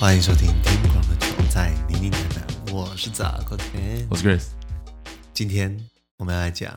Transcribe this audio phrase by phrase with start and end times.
[0.00, 4.48] 欢迎收听《听广的球在泥泞谈谈》，我是咋个天，我是 Grace。
[5.32, 6.76] 今天我们要来讲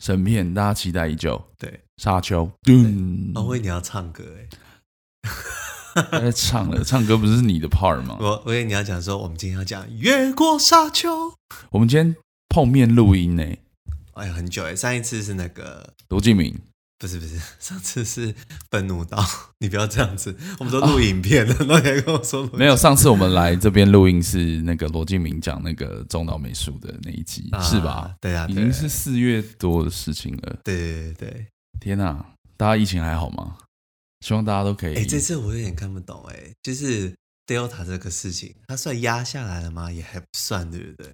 [0.00, 1.42] 神片，大家期待已久。
[1.58, 2.50] 对，沙丘。
[2.66, 4.24] 嗯，我以为你要唱歌
[5.94, 8.16] 哎，在唱了，唱歌不是你的 part 吗？
[8.18, 11.34] 我我以为你要讲说，我们今天要讲越过沙丘。
[11.70, 12.16] 我们今天
[12.48, 13.42] 碰面录音呢？
[14.14, 16.58] 哎呀，很久哎，上一次是那个罗敬明。
[17.04, 18.34] 不是不是， 上次是
[18.70, 19.22] 愤怒到
[19.60, 20.34] 你不要这样子。
[20.58, 22.74] 我们都录影片了，那、啊、你还跟我说没有？
[22.74, 28.14] 上次我们来这边录音是那个罗敬明讲那个中岛美术的那一集，啊、是吧？
[28.22, 30.56] 对啊，已经是四月多的事情了。
[30.64, 31.46] 对对对，对，
[31.80, 32.24] 天哪！
[32.56, 33.58] 大家疫情还好吗？
[34.24, 34.94] 希望大家都可以。
[34.94, 37.14] 哎，这次我有点看不懂哎，就是
[37.46, 39.92] Delta 这个事情，它算压下来了吗？
[39.92, 41.12] 也还不算，对不对？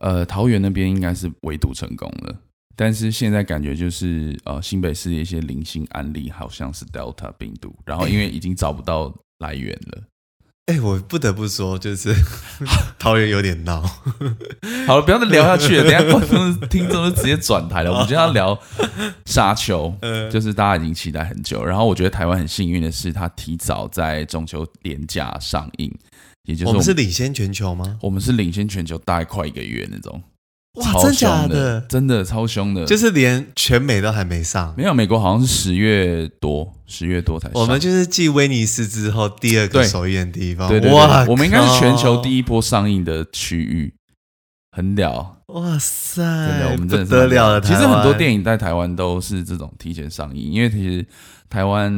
[0.00, 2.36] 呃，桃园那边应该是围堵成功了。
[2.74, 10.02] 但是现在感觉就是，呃，新北市的一些零星案例好像是 Delta 病毒，然后因为已经找不到来源了。
[10.66, 12.14] 哎、欸，我不得不说，就是
[12.96, 13.82] 桃园有点闹。
[14.86, 17.90] 好了，不要再聊下去了，等下观众听众就直接转台了。
[17.92, 18.56] 我们今天要聊
[19.26, 19.92] 沙丘，
[20.30, 21.64] 就是大家已经期待很久。
[21.64, 25.92] 然后我觉得台湾很幸运的是，它提早在中秋连假上映，
[26.44, 27.98] 也就是我们，我们是领先全球吗？
[28.00, 30.22] 我们是领先全球大概快一个月那种。
[30.74, 31.80] 哇，真假的？
[31.82, 34.74] 真的超凶的，就是连全美都还没上。
[34.74, 37.60] 没有，美国好像是十月多，十月多才上。
[37.60, 40.68] 我们就是继威尼斯之后第二个首映的地方。
[40.68, 43.94] 对对对，哇，我们应该是全球第一波上映的区域，
[44.70, 45.36] 很屌。
[45.48, 46.22] 哇塞，
[46.72, 47.60] 我们真的是得了了。
[47.60, 51.06] 其实很多电影在台湾都是这种提前上映，因为其实
[51.50, 51.92] 台湾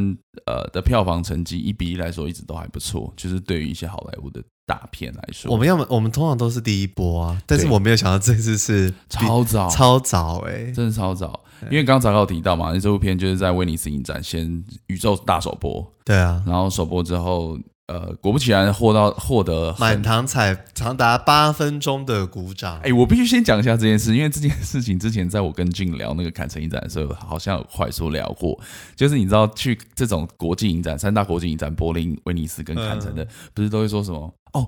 [0.47, 4.43] 呃的票房成绩一比一来说一直都还不错，就是对于一些好莱坞的。
[4.67, 11.41] 大片来说，我们要么我们通常都是第一波啊，但是我没有想到这次是超早超早哎、欸，真的超早。
[11.71, 22.81] 因为刚刚早有提到嘛，这部片就是在威尼斯影展先宇宙大首播，对啊，然后首播之后，呃，果不其然获到获得满堂彩长达八分钟的鼓掌。
[22.81, 28.59] 哎，我必须先讲一下这件事，因为这件事情之前在我跟俊聊那个坎城影展的时候，好像有快速聊过，
[28.97, 34.35] 就是你知道去这种国际影展，三大国际影展，柏林、威尼斯跟坎城的，嗯、不是都会说什么？
[34.55, 34.67] 哦，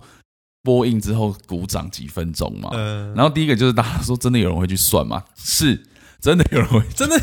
[0.62, 5.24] 播映之后鼓掌几分钟嘛，嗯，然后第一个就是大家说，真的有人会去算吗？
[5.34, 5.86] 是，
[6.20, 7.18] 真的有人会，真的，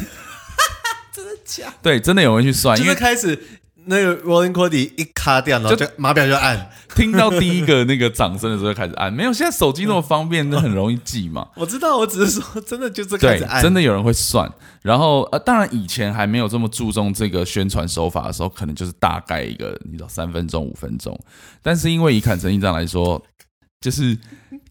[1.13, 1.71] 真的假？
[1.83, 3.39] 对，真的有人会去算，因为开始。
[3.85, 9.11] 那个 Rolling Cody 一卡掉，然后就码表就按，听到第一个那个掌声的时候就开始按。
[9.11, 11.47] 没有，现在手机那么方便，那很容易记嘛。
[11.57, 13.61] 我知道，我只是说，真的就是开始按。
[13.61, 14.51] 真的有人会算。
[14.81, 21.17] 然后呃，当然以前还没有这么注重这个宣传手法的时候，可能就是大概一个你知道三分钟、五分钟。
[21.61, 23.21] 但是因为以坎城影展来说，
[23.81, 24.17] 就是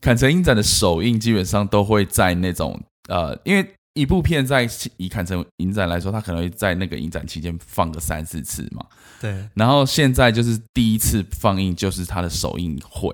[0.01, 3.67] 坎城影展的首映基本上都会在那种呃，因为。
[3.95, 4.67] 一部片在
[4.97, 8.87] 以看成影展来说，它可能会在那个影展期间放个三四次嘛。
[9.21, 9.47] 对。
[9.55, 13.13] 然后现在就是第一次放映，就是它的首映会，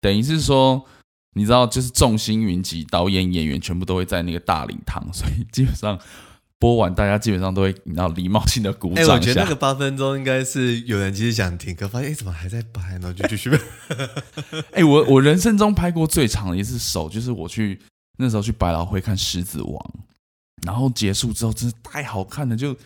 [0.00, 0.86] 等于是说，
[1.34, 6.00] 你知道，就是众星云集，导演、演员全部都会在那个大礼堂， 所以基本上
[6.58, 9.04] 播完，大家基本上都会，你知道，礼貌性的鼓掌。
[9.04, 13.12] 哎，我觉得那个八分钟应该是有人其实想停，可发现哎，怎么还在拍呢？
[13.12, 13.50] 就继续。
[14.72, 17.78] 哎，我我人生中拍过最长的一次手，就是我去。
[18.16, 19.76] 那时候去百老汇看《狮子王》，
[20.66, 22.76] 然后结束之后真是太好看了，就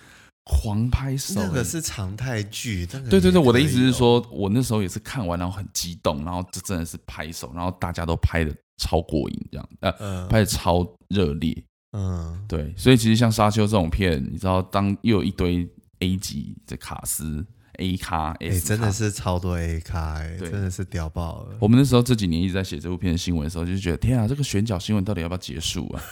[0.44, 1.34] 狂拍手。
[1.36, 15.68] 那个是常态剧，对对对，我的意思是说，我那时候也是看完然后很激动，然后这真的是拍手，然后大家都拍的超过瘾，这样呃，嗯、拍的超热烈，嗯，对，所以其实像《沙丘》这种片，你知道，当又有一堆
[16.00, 17.46] A 级的卡司。
[17.78, 21.56] A 咖，哎、欸，真的是超多 A 咖，哎，真的是屌爆了。
[21.60, 26.02] 我们那时候这几年一直在写这部片的新闻的时候，就觉得天啊，这个选角新闻到底要不要结束啊？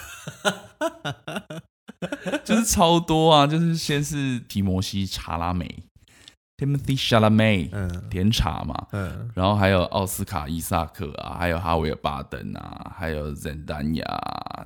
[2.44, 5.82] 就是超多啊，就是先是提摩西·查拉梅
[6.56, 14.04] （Timothy Chalamet），嗯，甜茶嘛，嗯，然后还有奥斯卡·伊萨克啊，还有哈维尔·巴登啊，还有 Zendaya，，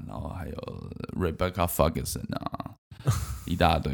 [0.06, 2.75] 然后还有 Rebecca Ferguson 啊。
[3.47, 3.93] 一大堆，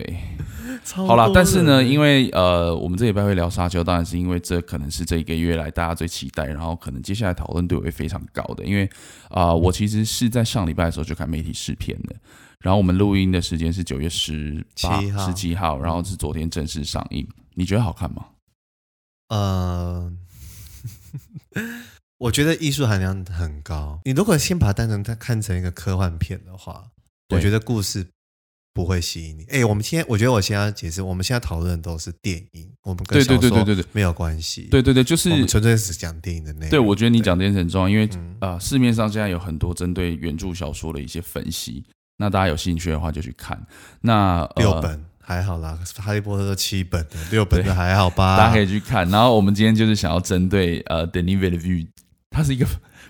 [0.94, 8.64] 好了，但是呢，因为呃，我们这礼拜会聊沙丘，当然是因为这可能是这一个月来大家最期待，然后可能接下来讨论度会非常高的。
[8.64, 8.84] 因为
[9.28, 12.16] 啊、呃，我其实是在上礼拜的时候就看媒体试片的，
[12.60, 17.26] 然后我们录音的时间是九月十八、十七号，然后是昨天正式上映。
[17.54, 18.26] 你觉得好看吗？
[19.28, 20.12] 呃，
[22.18, 24.00] 我觉得艺术含量很高。
[24.04, 26.84] 你如果先把它当成它看成一个科幻片的话，
[27.30, 28.06] 我觉得故事。
[28.76, 29.44] 不会吸引你。
[29.44, 34.68] 哎，我们现在，我觉得我现在要解释，我们现在讨论的都是电影，我们跟小说对对对对对没有关系。
[34.70, 36.70] 对对对，就是我们纯粹是讲电影的内容。
[36.70, 41.82] 对，我觉得你讲这件事很重要，因为啊、嗯呃，市面上现在有很多针对原著小说的一些分析，
[42.18, 43.58] 那大家有兴趣的话就去看。
[44.02, 45.02] 那、呃、六本。
[45.28, 48.36] 还好啦，哈利波特都七本的，六本的还好吧？
[48.38, 49.08] 大家可以去看。
[49.10, 51.88] 然后我们今天就是想要针对呃，Denis Villeneuve，
[52.30, 52.64] 他是一个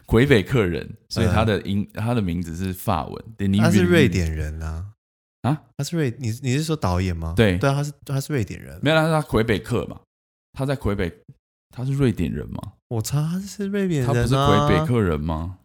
[0.07, 3.25] 魁北克人，所以他的英、嗯、他的名字是法文。
[3.59, 4.83] 他是瑞典人啊
[5.47, 7.35] 啊，他是瑞，你你是说导演吗？
[7.37, 10.01] 对对啊，他是他是瑞典人，没有，他是他魁北克嘛，
[10.53, 11.13] 他在魁北，
[11.75, 12.73] 他是瑞典人吗？
[12.89, 15.59] 我操，他是瑞典人、啊，他不是魁北克人吗？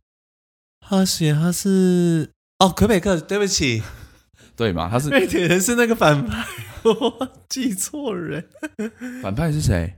[0.79, 3.81] 他写他是哦，魁北克，对不起。
[4.55, 4.89] 对嘛？
[4.89, 6.45] 他是瑞典人，是那个反派，
[6.83, 8.47] 我记错人。
[9.21, 9.95] 反派是谁？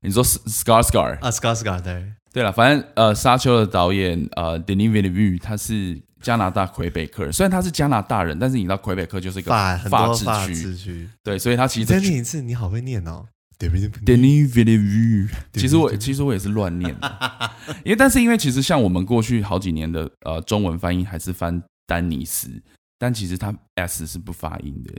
[0.00, 2.14] 你说 Skarsgård 啊，Skarsgård 对。
[2.32, 7.32] 对了，反正呃，沙丘的导演呃，Denis Villeneuve 他是加拿大魁北克人。
[7.32, 11.08] 虽然他是加拿大人，但是你知道魁北克就是一个法法治区。
[11.22, 13.26] 对，所以他其实再念一次，你好会念哦。
[13.58, 17.50] Denis Villeneuve 其实我其实我也是乱念的，
[17.84, 22.48] 因为但是因为其实像我们过去好几年的呃中文翻译还是翻丹尼斯。
[23.00, 24.92] 但其实他 S 是不发音的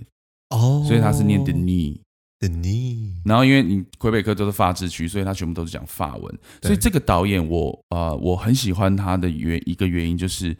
[0.51, 1.99] 哦，所以他是念 Denis
[2.39, 3.13] Denis。
[3.25, 6.39] 然后因为你魁北克都是法治区，所以他全部都是讲法文。
[6.61, 10.55] 所以这个导演我呃我很喜欢他的原一个原因就是，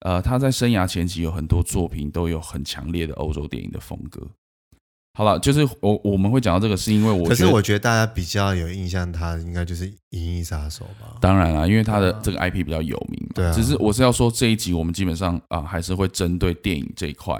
[0.00, 4.26] 呃他在生涯前期有很多作品都有很强烈的欧洲电影的风格。
[5.14, 11.18] 好了，就是我我们会讲到这个，是因为我可是我觉得大家比较有印象，他应该就是《银翼杀手》吧？
[11.20, 13.32] 当然啦，因为他的这个 IP 比较有名嘛。
[13.34, 13.52] 对啊。
[13.52, 17.34] 只是我是要说这一集我们基本上啊，还是会针对电影这一块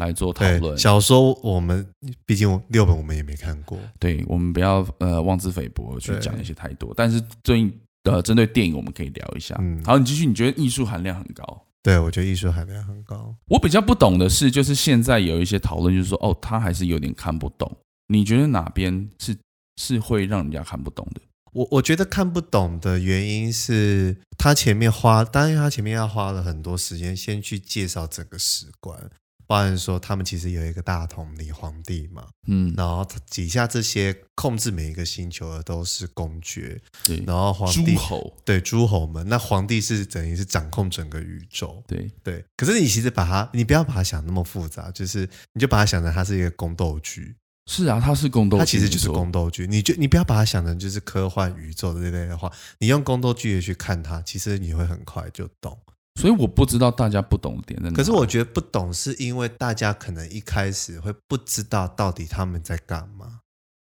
[0.00, 0.76] 来做讨论。
[0.76, 1.86] 小说我们
[2.26, 6.92] 毕竟六本我们也没看过，对，我们不要呃妄自菲薄去讲一些太多。
[6.96, 9.56] 但是针呃针对电影我们可以聊一下。
[9.60, 9.80] 嗯。
[9.84, 11.66] 好，你继续，你觉得艺术含量很高？
[11.82, 13.34] 对，我觉得艺术含量很高。
[13.46, 17.70] 我比较不懂的是，就是现在有一些讨论，就是说，哦，他还是有点看不懂。
[18.08, 19.36] 你觉得哪边是
[19.76, 21.20] 是会让人家看不懂的？
[21.52, 29.10] 我我觉得看不懂的原因是他前面花，当然他前面要花了很多时间，先去介绍整个史观。
[29.50, 42.44] 包含说，他们其实有一个大统领皇帝嘛，嗯，然后底下这些控制每一个星球的都是公爵，对，然后皇帝诸侯，对，诸侯们，那皇帝是等于是掌控整个宇宙，对对。
[42.56, 47.34] 可是你其实把它，你不要把它想那么复杂，就是你就把它想成它是一个宫斗剧。
[47.66, 49.66] 是啊，它是宫斗剧，它其实就是宫斗剧。
[49.66, 55.76] 你就你不要把它想成就是科幻宇宙的这类的话，你用宫斗剧去看它，其实你会很快就懂。
[56.20, 57.96] 所以我不知道大家不懂的点在哪。
[57.96, 63.40] 可是我觉得不懂是因为大家可能一开始会不知道到底他们在干嘛。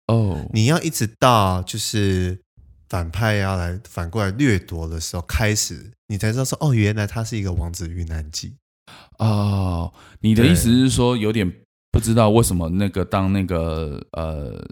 [0.06, 2.40] 哦，你要一直到就是
[2.90, 8.56] 反派要来反过来掠夺的时候开始，你才知道说哦，原来他是一个王子遇难记。
[9.18, 11.52] 哦，你的意思是说有点
[11.92, 14.64] 不知道为什么那个当那个呃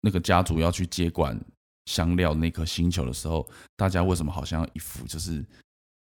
[0.00, 1.38] 那个家族要去接管
[1.84, 3.46] 香料那颗星球的时候，
[3.76, 5.44] 大家为什么好像一副就是。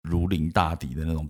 [0.03, 1.29] 如临大敌的那种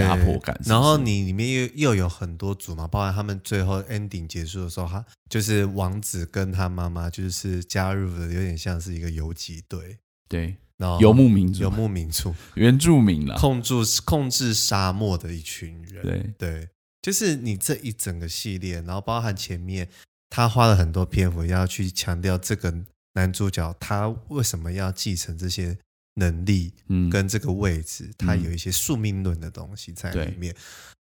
[0.00, 9.98] 压迫感是是，然后你里面又又有很多组嘛，包含他们最后 ending 结束的时候，他就是王子跟他妈妈就是加入的，有点像是一个游击队，
[10.28, 13.74] 对，然后游牧民族，游牧民族，原住民了，控制
[14.04, 16.34] 控制沙漠的一群人，对。
[16.38, 16.68] 对，
[17.00, 19.88] 就是你这一整个系列，然后包含前面
[20.28, 22.74] 他花了很多篇幅要去强调这个
[23.14, 25.78] 男主角他为什么要继承这些。
[26.14, 30.54] 能力，嗯，跟这个位置，嗯，它有一些宿命论的东西在里面。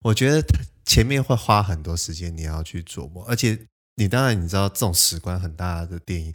[0.02, 0.42] 我觉得
[0.84, 3.24] 前面会花很多时间，你要去琢磨。
[3.24, 3.58] 而且，
[3.96, 6.32] 你当然你知道，这种史观很大的电影，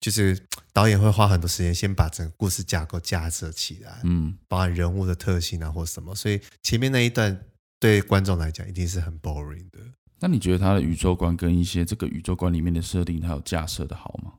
[0.00, 0.38] 就是
[0.72, 6.14] 导演会花很多时间，先把整个故事架构架设起来，嗯，包含人物的特性啊，或什么。
[6.14, 7.46] 所以前面那一段
[7.80, 9.78] 对观众来讲，一定是很 boring 的。
[10.20, 14.34] 那你觉得他的宇宙观跟一些这个宇宙观里面的设定，还有架设的好吗？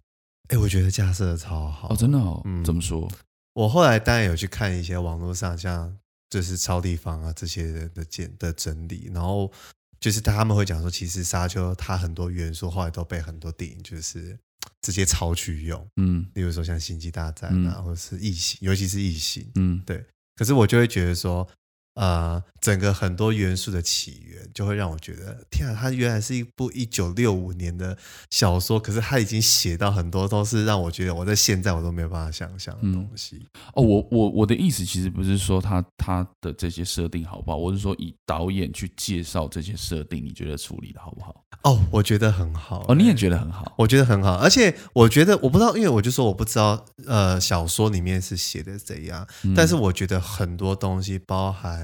[0.49, 3.11] 哎，我觉得架设的超好哦，真的哦，嗯，怎么说？
[3.53, 5.97] 我后来当然有去看一些网络上像
[6.29, 9.51] 就是超地方啊这些人的简的整理，然后
[9.99, 14.37] 就是他们会讲说，其实沙丘它很多元素后来都被很多电影就是
[14.81, 20.05] 直接抄去用，嗯，例如说像星际大战啊，嗯、或者是异形，尤其是异形，嗯，对。
[20.35, 21.47] 可是我就会觉得说。
[21.95, 27.97] 呃，整个很多元素的起源，就会让我觉得，天啊，它原来是一部一九六五年的
[28.29, 33.35] 小说，可是它已经写到很多都是让我觉得我在现在我都没有办法想象的东西。
[33.35, 41.43] 嗯、哦，我我我的意思其实不是说他他的这些设定好不好，我是说以导演去介绍这些设定，你觉得处理的好不好？
[41.63, 42.85] 哦，我觉得很好。
[42.87, 43.73] 哦，你也觉得很好？
[43.77, 51.81] 我觉得很好，而且我觉得我不知道，因为我就说我不知道，呃，小说里面是写的怎样，嗯、但是我觉得很多东西包含。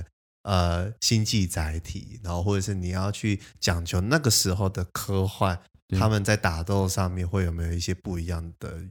[0.47, 8.81] 呃，星际载体，然后或者是你要去讲求那个时候的科幻，他们在打斗上面会有没有一些不一样的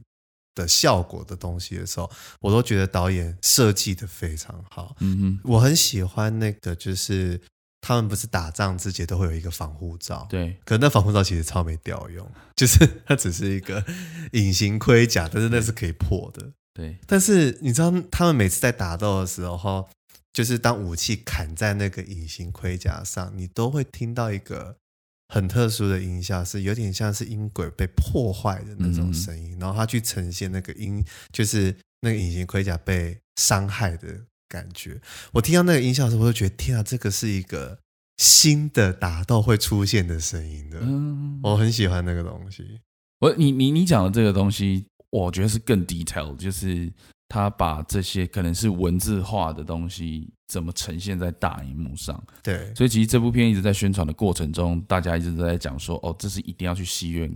[0.53, 2.11] 的效果的东西的时候，
[2.41, 4.95] 我都觉得导演设计的非常好。
[4.99, 7.41] 嗯哼，我很喜欢那个，就是
[7.81, 13.83] 他们不是打仗之前都会有一个防护罩，对，可是那防护罩其实超没屌用， 就是它只是一个
[14.33, 16.51] 隐形盔甲，但是那是可以破的。
[16.75, 19.89] 对，但是你知道他们每次在打斗的时候，
[20.37, 24.77] 就是当武器砍在那个隐形盔甲上，你都会听到一个
[25.29, 35.01] 很特殊的音效，是有点像是音轨被破坏的那种声音，嗯、然后它去呈现那个音，就是那个隐形盔甲被伤害的感觉。
[35.31, 37.79] 我听到那个音效的时候，我就觉得天啊，这个是一个
[38.17, 40.77] 新的打斗会出现的声音的。
[40.83, 42.81] 嗯，我很喜欢那个东西。
[43.21, 44.85] 我你你你讲的这个东西。
[45.09, 46.91] 我觉得是更 detail，就是
[47.29, 52.21] 他把这些可能是文字化的东西怎么呈现在大荧幕上。
[52.41, 57.31] 对，所以其实这部片一直在宣传的过程中，大家一直都在讲说，哦，这是一定要去戏院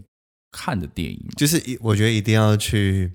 [0.51, 3.11] 看的电影，就是一我觉得一定要去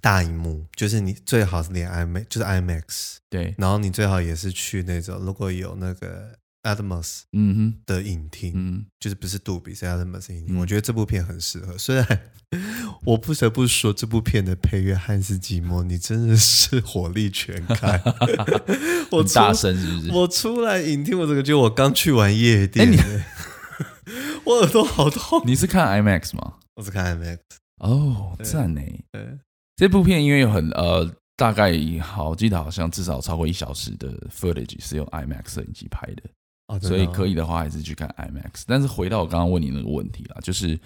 [0.00, 6.38] 大荧幕，就是你最好是连 IMAX，就是 IMAX，对，然后你最好也是去那种如果有那个。
[6.64, 10.56] Atmos 嗯哼的影厅，嗯，就是不是杜比，是 Atmos 影厅。
[10.56, 11.78] 嗯、我觉得这部片很适合。
[11.78, 12.20] 虽然
[13.04, 18.00] 我不得不说，这部片的配乐汉斯季默，你真的是火力全开。
[19.12, 20.10] 我大声是不是？
[20.12, 22.90] 我出来影厅，我这个觉得我刚去完夜店。
[22.90, 23.24] 欸、
[24.44, 25.42] 我耳朵好痛。
[25.44, 26.54] 你是看 IMAX 吗？
[26.76, 27.38] 我是看 IMAX。
[27.80, 28.80] 哦，赞呢。
[29.12, 29.38] 对，
[29.76, 36.22] 这部片因为有很呃，大概好记得好像至少超过一小时的 footage 是用 IMAX 摄影机拍的。
[36.66, 38.64] 哦，所以可以的话，还是去看 IMAX。
[38.66, 40.78] 但是回到我刚刚问你那个问题啦，就是，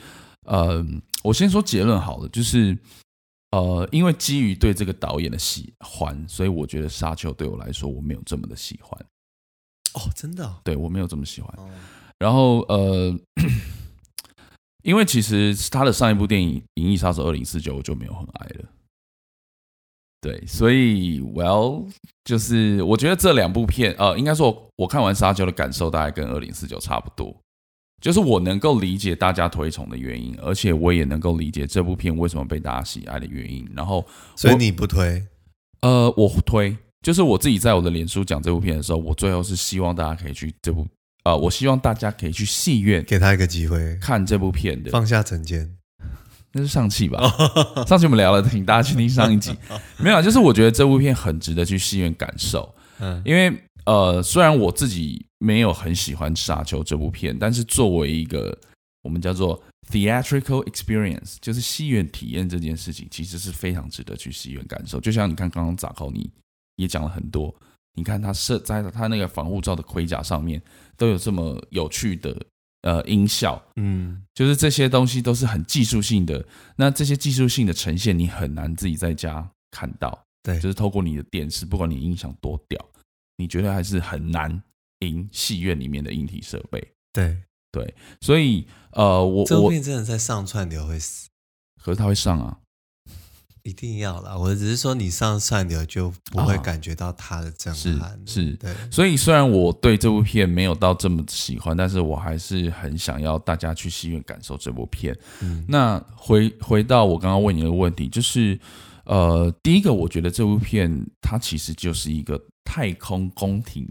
[0.45, 0.85] 呃，
[1.23, 2.77] 我先说结论好了，就是，
[3.53, 9.01] 呃，因为基于对这个导演的喜欢，所以我觉得《沙丘》对我来说我没有这么的喜欢。
[9.95, 10.61] 哦，真的？
[10.65, 11.55] 对，我没有这么喜欢。
[12.19, 13.17] 然后，呃，
[14.83, 18.65] 因为其实他的上一部电影《银翼杀手二零四九》我就没有很爱了。
[20.21, 21.87] 对，所以，Well，
[22.25, 27.37] 就是我觉得这两部片，呃，应该说，我看完《沙丘》的感受大概跟《二零四九》差不多，
[28.01, 33.65] 就是我能够理解大家推崇的原因，而且我也能够理解这部片为什么被大家喜爱的原因。
[33.77, 35.25] 然后，所以你不推？
[35.83, 40.85] 呃，我推，就是我自己在我的脸书讲这部片的时候，我最后是希望大家可以去这部，
[41.23, 45.78] 呃，我希望大家可以去戏院给他一个机会看这部片的，放下成见。
[46.53, 47.21] 那是上期吧？
[47.87, 49.55] 上期我们聊了，请大家去听上一集。
[49.99, 52.75] 没有，就是我觉得这部片很值得去戏院感受。
[53.01, 58.57] 嗯，因为呃，虽然我自己没有很喜欢《沙丘》这部片，但是作为一个
[59.03, 65.01] 我们叫做 theatrical experience，就是戏院体验这件事情，其实是非常值得去戏院感受。
[65.01, 66.31] 就像你看，刚刚杂扣你
[66.77, 67.55] 也讲了很多，
[67.95, 70.61] 你看他设在他那个防护罩的盔甲上面，
[70.97, 72.35] 都有这么有趣的。
[72.83, 76.47] 呃，音效，嗯，就是这些东西都是很技术性的。
[76.77, 80.27] 那这些技术性的呈现，你很难自己在家看到。
[80.43, 82.79] 对，就是透过你的电视，不管你音响多屌，
[83.37, 84.63] 你觉得还是很难
[85.01, 86.93] 赢戏院里面的硬体设备。
[87.13, 87.37] 对
[87.73, 91.29] 对，所以呃，我这部片真的在上串流会死，
[91.83, 92.61] 可是它会上啊。
[93.69, 94.35] 一定要啦！
[94.35, 98.01] 我只是说，你上串流就不会感觉到它的震撼。
[98.01, 98.75] 啊、是，是对。
[98.91, 105.15] 所以虽然我对这部片没有到这么喜欢，但是我还是很想要大家去戏院感受这部片。
[105.43, 108.59] 嗯、那回回到我刚刚问你的问题，就是
[109.05, 113.87] 呃，第一个，我觉得这部片它其实就是一个太空宫廷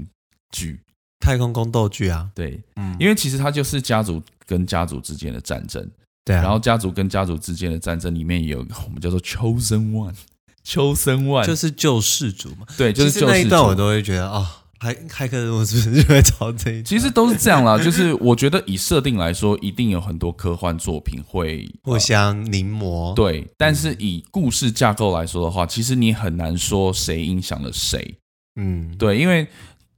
[0.52, 0.82] 剧、
[1.20, 2.32] 太空宫斗剧啊。
[2.34, 5.88] 对，嗯，因为其实它就是家族跟家族之间的战争。
[6.28, 12.66] 对啊，然后家族跟家族之间的战争里面也有 我们叫做 chosen one，chosen one 就是救世主嘛。
[12.78, 13.32] 对，就是救世主。
[13.32, 14.46] 那一段我都会觉得啊，
[14.82, 16.84] 骇、哦、骇客任务是不是就会找这一？
[16.84, 23.14] 其实都是这样啦， 就是我觉得以设定来说，一定有很多科幻作品会互相临摹。
[23.14, 28.18] 对，但是以故事架构来说的话，其实你很难说谁影响了谁。
[28.60, 29.48] 嗯，对，因为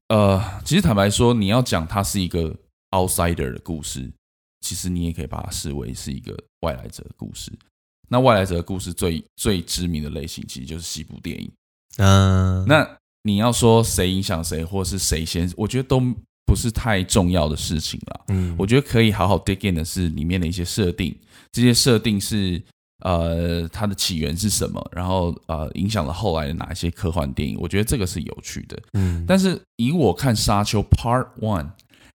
[0.10, 2.56] 呃，其实坦白说，你要讲它是一个
[2.92, 4.12] outsider 的故事。
[4.62, 7.52] 其实你也可以把它视为是一个外来者的故事。
[8.10, 11.52] 那外来者的故事最最知名的类型，其实就是西部电影。
[11.98, 12.88] 嗯，那
[13.24, 16.02] 你要说谁影响谁，或是谁先，我觉得都
[16.46, 18.22] 不是太重要的事情了。
[18.30, 21.16] 嗯，我觉得可以好好 dig in 的是里面的一些设定，
[21.52, 22.60] 这些设定是
[23.06, 28.80] 呃它的起源是什么，然后呃影响了后来的哪一些科幻电影，我觉得这个是有趣的。
[28.94, 31.70] 嗯，但是以我看《沙丘》Part One。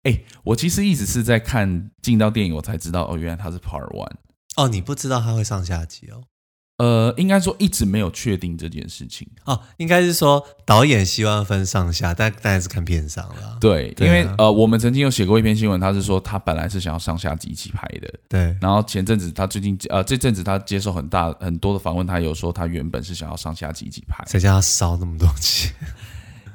[0.04, 4.14] 哎、欸，我其实一直是在看进到电影，我才知道哦，原来它是 Part One。
[4.56, 6.24] 哦，你不知道它会上下集哦？
[6.78, 9.28] 呃，应该说一直没有确定这件事情。
[9.44, 13.58] 哦，应该是说导演希望分上下，但当然是看片商了。
[13.60, 18.10] 对，对啊、因为呃，我们曾经有写过一篇新闻，他是说他本来是想要上下集一起拍的。
[18.30, 18.58] 对。
[18.62, 24.24] 然后前阵子他最近呃这阵子他接受很大很多的访问，他有说他原本是想要上下集一起拍。
[24.30, 25.74] 谁叫他烧那么多钱？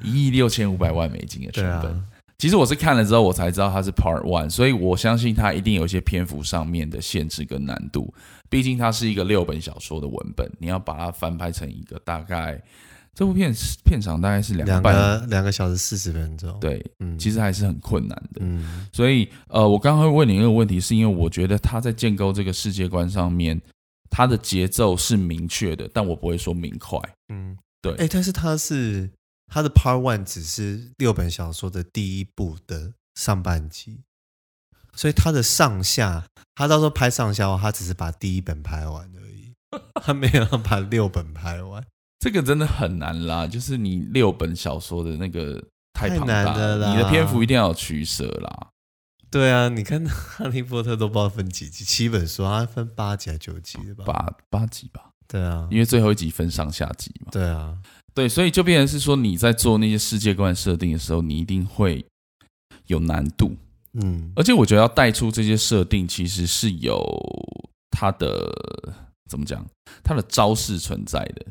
[0.02, 2.02] 一亿六千五百万美金的成本。
[2.44, 8.12] 其实我是看了之后我才知道它是 Part One，所以我相信它一定有一些篇幅上面的限制跟难度。
[8.50, 12.62] 毕竟它是一个六本小说的文本，你要把它翻拍成一个大概
[13.14, 13.50] 这部片
[13.86, 16.54] 片长大概是两个两个小时四十分钟。
[16.60, 18.42] 对，嗯，其实还是很困难的。
[18.42, 23.58] 嗯，所以呃，我刚刚会问你一个问题，是因为我觉得他在建构这个世界观上面，
[24.10, 27.00] 他的节奏是明确的，但我不会说明快。
[27.30, 27.92] 嗯，对。
[27.92, 29.08] 哎、欸，但是他是。
[29.46, 34.02] 他的 Part One 只是六本小说的第一部的上半集，
[34.94, 39.54] 所以他的上下，他到时候拍上下他只是把第一本拍完而已，
[40.02, 41.84] 他没有把六本拍完。
[42.18, 48.68] 这个真的很难啦，就是你六本小说的那个太庞大了，太难了啦，你的篇幅一定要有取舍啦。
[49.30, 54.04] 对啊，你看《哈利波特》都不知道分几集，七本书，它分八集还是九集吧？
[54.06, 55.10] 八八集吧。
[55.26, 57.32] 对啊，因为最后一集分上下集嘛。
[57.32, 57.76] 对啊。
[58.14, 62.06] 对，所以就变成是说，你在做那些世界观设定的时候，你一定会
[62.86, 63.56] 有难度，
[63.94, 67.04] 嗯，而且我觉得要带出这些设定，其实是有
[67.90, 68.48] 它的
[69.28, 69.66] 怎么讲，
[70.04, 71.44] 它的招式存在的。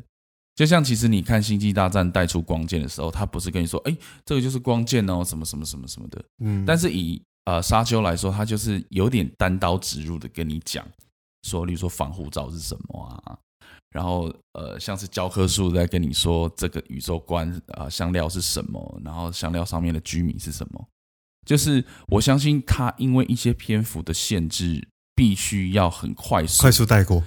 [0.54, 10.86] 就像其实你看《星际大战》带出光剑的时候，他不是跟你说，哎，这个就是光剑哦，什么什么什么什么的，嗯，但是以呃沙丘来说，他就是有点单刀直入的跟你讲，
[11.42, 13.36] 说，例如说防护罩是什么啊。
[13.94, 14.24] 然后，
[14.54, 19.00] 呃，像是教科书在跟你说这个宇宙观啊、呃，香料是什么？
[19.04, 20.88] 然后香料上面的居民是什么？
[21.46, 27.22] 就是我相信他因为一些篇幅的限制，必须要很快速、快速带过，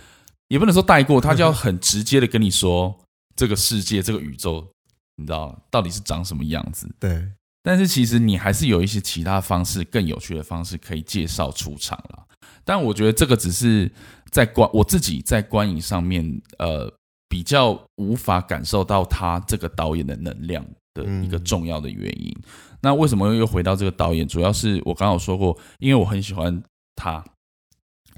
[0.50, 3.00] 也不能说带过，他就要很直接的跟你说
[3.38, 4.68] 这个世界、这个宇宙，
[5.16, 6.94] 你知道到底是长什么样子？
[7.00, 7.32] 对。
[7.64, 12.27] 但是其实你还是有一些其他方式，更有趣的方式可以介绍出场了。
[12.64, 13.92] 但我觉得这个只是。
[14.30, 16.94] 在观我自己在观影上面，呃，
[17.30, 20.64] 比较无法感受到他这个导演的能量
[20.94, 22.30] 的一个重要的原因。
[22.38, 22.44] 嗯、
[22.82, 24.28] 那为什么又回到这个导演？
[24.28, 26.62] 主要是我刚刚有说过，因为我很喜欢
[26.94, 27.24] 他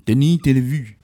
[0.04, 0.96] ，Denis Villeneuve。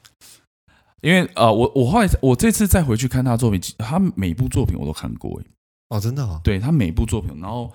[1.02, 5.46] 因为呃，我我后来我这次再回去看他的作品，他每部作品我都看过，哎，
[5.90, 6.42] 哦，真的啊、哦？
[6.44, 7.72] 对，他每部作品，然后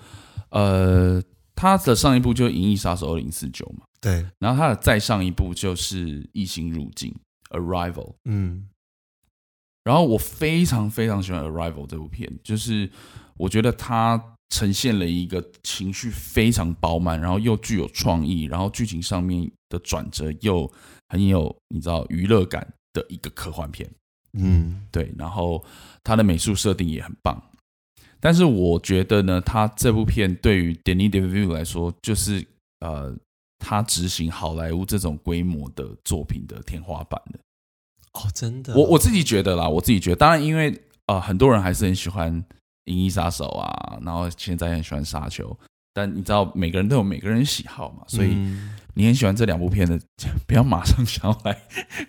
[0.48, 1.22] 呃，
[1.54, 3.84] 他的上一部就《银翼杀手二零四九》嘛。
[4.00, 7.14] 对，然后他的再上一部就是《异形入境》
[7.58, 8.14] （Arrival）。
[8.24, 8.66] 嗯，
[9.84, 12.90] 然后我非常非常喜欢《Arrival》这部片，就是
[13.36, 20.72] 我觉得它呈现了一个情绪非常饱满，然后又具有创意，然后剧情上面的转折又
[21.10, 23.86] 很有你知道娱乐感的一个科幻片。
[24.32, 25.62] 嗯，对，然后
[26.02, 27.38] 它的美术设定也很棒，
[28.18, 32.42] 但是我觉得呢，他这部片对于 Denis Villeneuve 来说，就是
[32.78, 33.14] 呃。
[33.60, 37.38] 他执行好莱坞这种规模的作品的天花板了。
[38.14, 42.42] 哦，真的，我我自己觉得啦，我自己觉得，当然，因为呃，很多人还是很喜欢
[42.86, 45.48] 《银翼杀手》啊，然后现在很喜欢《沙丘》，
[45.92, 48.30] 但你知道，每个人都有每个人喜好嘛，所以。
[48.32, 49.98] 嗯你很喜欢这两部片的，
[50.46, 51.56] 不要马上想要来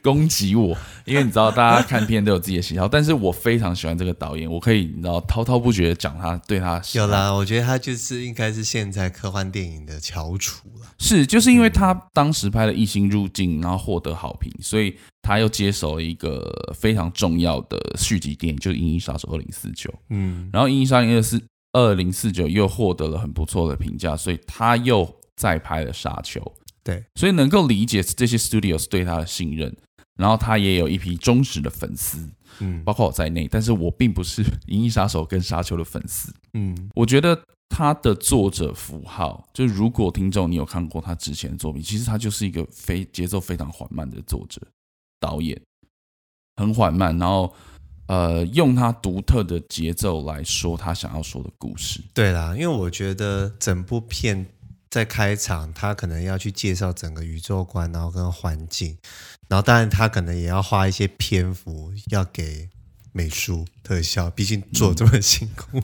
[0.02, 10.88] 攻击我，因为你知道大家看片都有自己的喜好，但是我非常喜欢这个导演，我可以你知道滔滔不绝的讲他对他有啦，我觉得他就是应该是现在科幻电影的翘楚了。
[10.98, 19.90] 是，就是因为他当时拍了《异星入境》，然后获得好评，所以他又接手了一个非常重要的续集电影，就是《银翼杀手二零四九》。
[20.10, 21.42] 嗯，然后《银翼杀手二四
[21.74, 26.40] 二零四九》又获得了很不错的评价，所以他又再拍了《沙丘》。
[26.84, 29.72] 对，所以能够理解这些 studios 对他的信任，
[30.16, 32.28] 然后他也有一批忠实的粉丝，
[32.60, 33.48] 嗯，包括我在内。
[33.48, 37.40] 但是我并不是《银翼杀手》跟《沙丘》的粉丝，嗯，我觉得
[37.70, 44.60] 他的作者符号，就如果听众你有看过他之前的作品，其实他就是一个非节奏非常缓慢的作者
[45.20, 45.62] 导演，
[46.56, 47.54] 很缓慢，然后
[48.08, 52.02] 呃，用他独特的节奏来说他想要说的故事。
[52.12, 54.48] 对啦，因为我觉得整部片。
[54.92, 58.98] 在开场，他可能要去介绍整个宇宙观，然后跟环境，
[59.48, 62.70] 然后当然他可能也要花一些篇幅要给
[63.14, 65.82] 美术特效，毕竟做这么辛苦。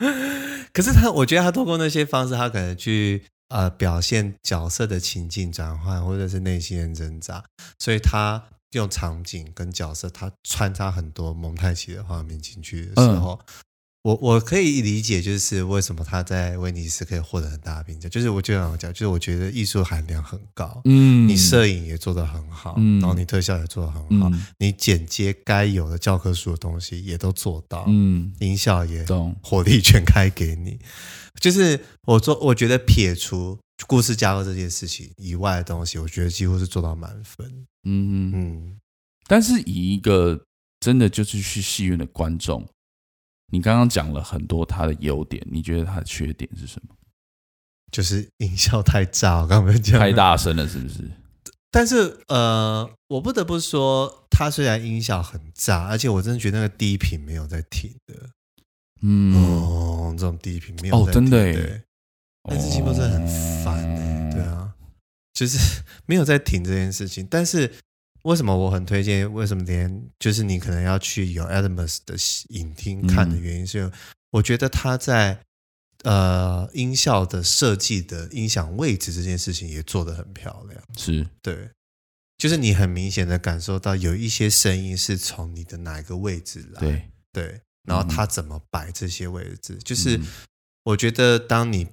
[0.00, 7.42] 嗯、 可是他，我觉得他通过那些方式，他可能去呃表现角色的情境转换，或者是内心的挣扎，
[7.78, 13.40] 所以他用场景跟角色，他穿插很多蒙太奇的画面进去的时候。
[13.46, 13.54] 嗯
[14.02, 18.08] 我我可以理解，就是为什么他在威尼斯可以获得很大的评价。
[18.08, 29.06] 就是我就想讲，就是我觉得艺术含量很高，嗯，你摄影也做得很好，嗯，然后你特效也做得很好，嗯，你剪接该有的教科书的东西也都做到，嗯，音效也
[29.40, 30.80] 火力全开给你。
[31.40, 37.46] 就是我做，我觉得撇除故事架构这件事情以外的东西，我觉得几乎是做到满分，
[37.84, 38.76] 嗯嗯。
[39.28, 40.40] 但是以一个
[40.80, 42.68] 真的就是去戏院的观众。
[43.52, 46.94] 你刚刚讲了很多他的优点，你觉得他的缺点是什么？
[47.92, 51.10] 就是音效太炸，我刚刚讲太大声了，是不是？
[51.70, 58.30] 但是呃，我不得不说，它虽然音效很炸，而且我真的觉得那个低频没有在停的。
[59.02, 60.96] 嗯，哦，这种低频没有。
[60.96, 61.82] 哦，真的耶。
[62.48, 63.26] 但是其实真的很
[63.62, 64.72] 烦哎，对啊，
[65.34, 67.26] 就是 没有在停这件事情。
[67.30, 67.72] 但是
[68.22, 69.30] 为什么我很推荐？
[69.32, 72.14] 为什么连就是你可能要去有 Atmos 的
[72.50, 73.92] 影厅看的原因，是因为
[74.30, 75.40] 我觉得他在
[76.04, 80.82] 呃音效的设计的音响位置这件事情也做得很漂亮。
[80.96, 81.70] 是对，
[82.38, 90.20] 就是你很明显的感受到有一些声音是从你的哪一个位置来，对对，然后他怎么摆这些位置，就是
[90.84, 91.88] 我觉得当你。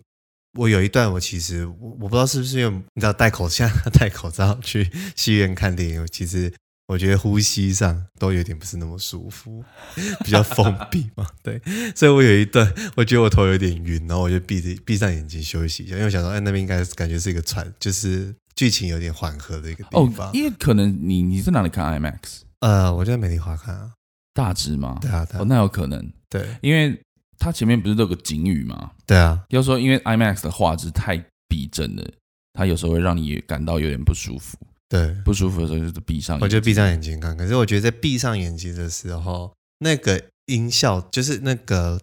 [0.58, 6.52] 我有一段，我其实我我不知道是不是因为你知道戴口罩，戴口罩去戏院看电影，其实
[6.88, 9.64] 我觉得呼吸上都有点不是那么舒服，
[10.26, 11.28] 比较封闭嘛。
[11.44, 11.62] 对，
[11.96, 20.30] 所以我有一段，我觉得我头有点晕，然后我就闭着闭上眼睛休息一下，因为我想说，哎，那边应该感觉是一个传，就是剧情有点缓和的一个地方。
[20.30, 22.42] 哦，因为可能你你在哪里看 IMAX？
[22.62, 23.92] 呃，我在美丽华看啊，
[24.34, 24.98] 大直吗？
[25.00, 27.00] 对啊，对啊，哦，那有可能，对，因为。
[27.40, 28.92] 它前面不是都有个警语吗？
[29.08, 32.06] 对啊，要说因为 IMAX 的画质太逼真了，
[32.54, 34.58] 它有时候会让你感到有点不舒服。
[34.90, 36.46] 对，不舒服的时候就是闭上眼睛。
[36.46, 37.38] 我就闭上眼睛看。
[37.38, 42.00] 可是我觉得在闭上眼睛的时候，那个音效就是那个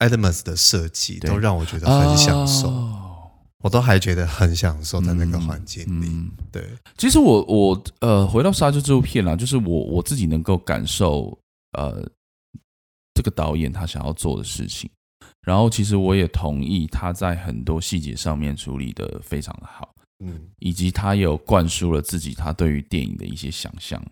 [0.00, 2.68] Atmos 的设计，都让我觉得很享受。
[2.68, 3.06] 哦。
[3.62, 6.08] 我都还觉得很享受在那个环境里。
[6.08, 6.30] 嗯。
[6.50, 11.38] 对，其实我我呃回到沙丘这部片啦，就是我我自己能够感受
[11.78, 12.04] 呃。
[13.20, 14.88] 这个导演他想要做的事情，
[15.42, 24.02] 然后其实我也同意他在很多细节上面处理的非常的好，嗯，以及他有灌输了自己他对于电影的一些想象，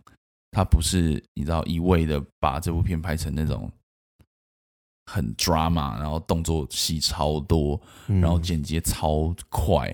[0.51, 3.73] 他不是你知道一味的把这部片拍成那种
[5.07, 9.89] 很 drama，然后动作戏超多，然后剪接超快，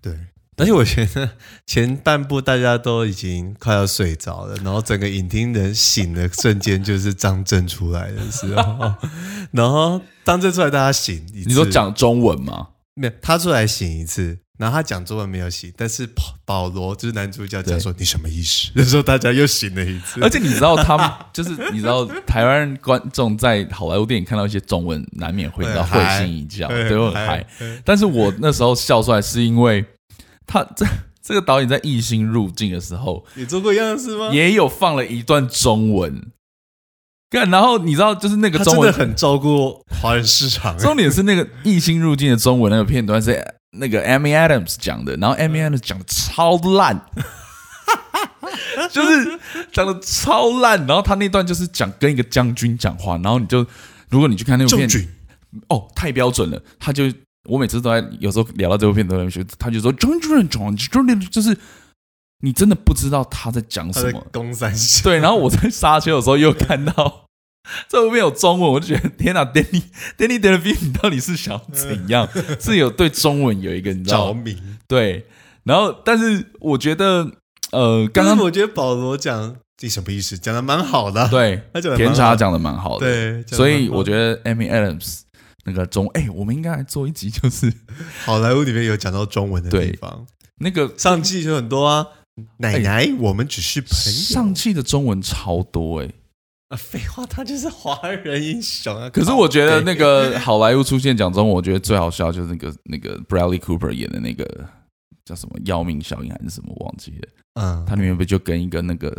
[0.00, 0.16] 对。
[0.56, 1.30] 而且我觉得
[1.66, 8.94] 前半部大家都已经快要睡着了，然后整个影厅人醒的瞬间就是张震出来的时候，
[9.50, 11.48] 然后张震出来大家醒一次。
[11.48, 12.68] 你说讲中文吗？
[12.94, 18.70] 没有，他出来醒一次，然后他讲中文没有醒，但是保保罗就是男主角讲说你什么意思？
[18.74, 20.22] 那时候大家又醒了一次。
[20.22, 27.44] 而且你知道他们就是你知道台湾观众在好莱坞电影看到一些中文，难免会你知道会心一笑，对，会很嗨。
[27.84, 29.84] 但是我那时候笑出来是因为。
[30.46, 30.86] 他这
[31.22, 34.28] 这个导演在异星入境的时候也做过一样的事吗？
[34.30, 36.30] 也有放了一段中文，
[37.30, 40.76] 干，然后你知道，就是那个中文很照顾华人市场。
[40.78, 43.42] 重点是那个异星入境的中文那个片段是
[43.78, 47.06] 那个 Amy Adams 讲的，然后 Amy Adams 讲的超烂，
[48.92, 49.40] 就是
[49.72, 50.86] 讲的超烂。
[50.86, 53.66] 然后他那段就是讲跟一个将军讲话，然后你就
[54.10, 54.86] 如果你去看那个片，
[55.68, 57.04] 哦，太标准了，他就。
[57.46, 61.56] 我每次都在，有时候聊到这部片，都在说，他就说中中中中，就是
[62.40, 64.26] 你真的不知道他在讲什么。
[64.32, 67.26] 东山对，然后我在沙丘的时候又看到
[67.88, 69.82] 这部片有中文，我就觉得天哪，Danny
[70.16, 72.28] Danny DeVito，你到底是想怎样？
[72.58, 74.56] 是有对中文有一个你知道着迷？
[74.88, 75.26] 对，
[75.64, 77.30] 然后但是我觉得，
[77.72, 80.38] 呃，刚刚我觉得保罗讲这什么意思？
[80.38, 85.23] 讲的蛮好的，对，他讲甜茶讲的蛮好的，对，所以我觉得 Amy Adams。
[85.64, 87.72] 那个中哎、欸，我们应该来做一集，就是
[88.24, 90.26] 好莱坞里面有讲到中文的地方。
[90.58, 92.06] 那个上汽就很多啊，
[92.58, 94.12] 奶奶，欸、我们只是朋友。
[94.12, 96.14] 上汽的中文超多哎、欸，
[96.68, 99.10] 啊，废话，他就是华人英雄啊。
[99.10, 104.44] 可是我觉得那个好莱坞出现讲中文，我觉得最好笑就是那个那个 Bradley Cooper 演的那个
[105.24, 107.28] 叫什么《要命效应》还是什么忘记了。
[107.54, 109.10] 嗯，他里面不就跟一个那个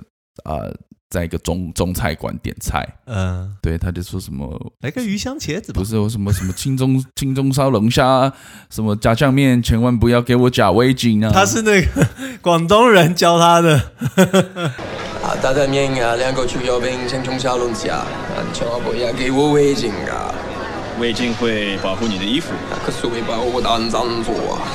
[0.43, 0.55] 啊。
[0.55, 0.75] 呃
[1.07, 8.33] 在一个中中菜馆点菜，嗯，对，他就说什么来个鱼香茄子吧，不是，我什么什么清中清中烧龙虾，
[8.69, 11.31] 什么炸酱面，千万不要给我假味精啊！
[11.31, 12.05] 他是那个
[12.41, 13.77] 广东人教他的。
[15.23, 18.03] 啊，炸酱面啊，两个猪油饼，清中烧龙虾，
[18.51, 20.33] 千万不要给我味精啊！
[20.99, 22.51] 味精会保护你的衣服，
[22.83, 24.67] 可是会把我当脏做啊！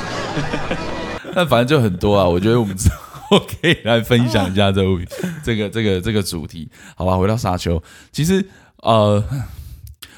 [1.35, 2.95] 但反正就很多啊，我觉得我们知道。
[2.95, 4.99] 我可以来分享一下这部
[5.43, 7.17] 这个这个这个主题，好吧？
[7.17, 8.45] 回到沙丘，其实
[8.77, 9.23] 呃，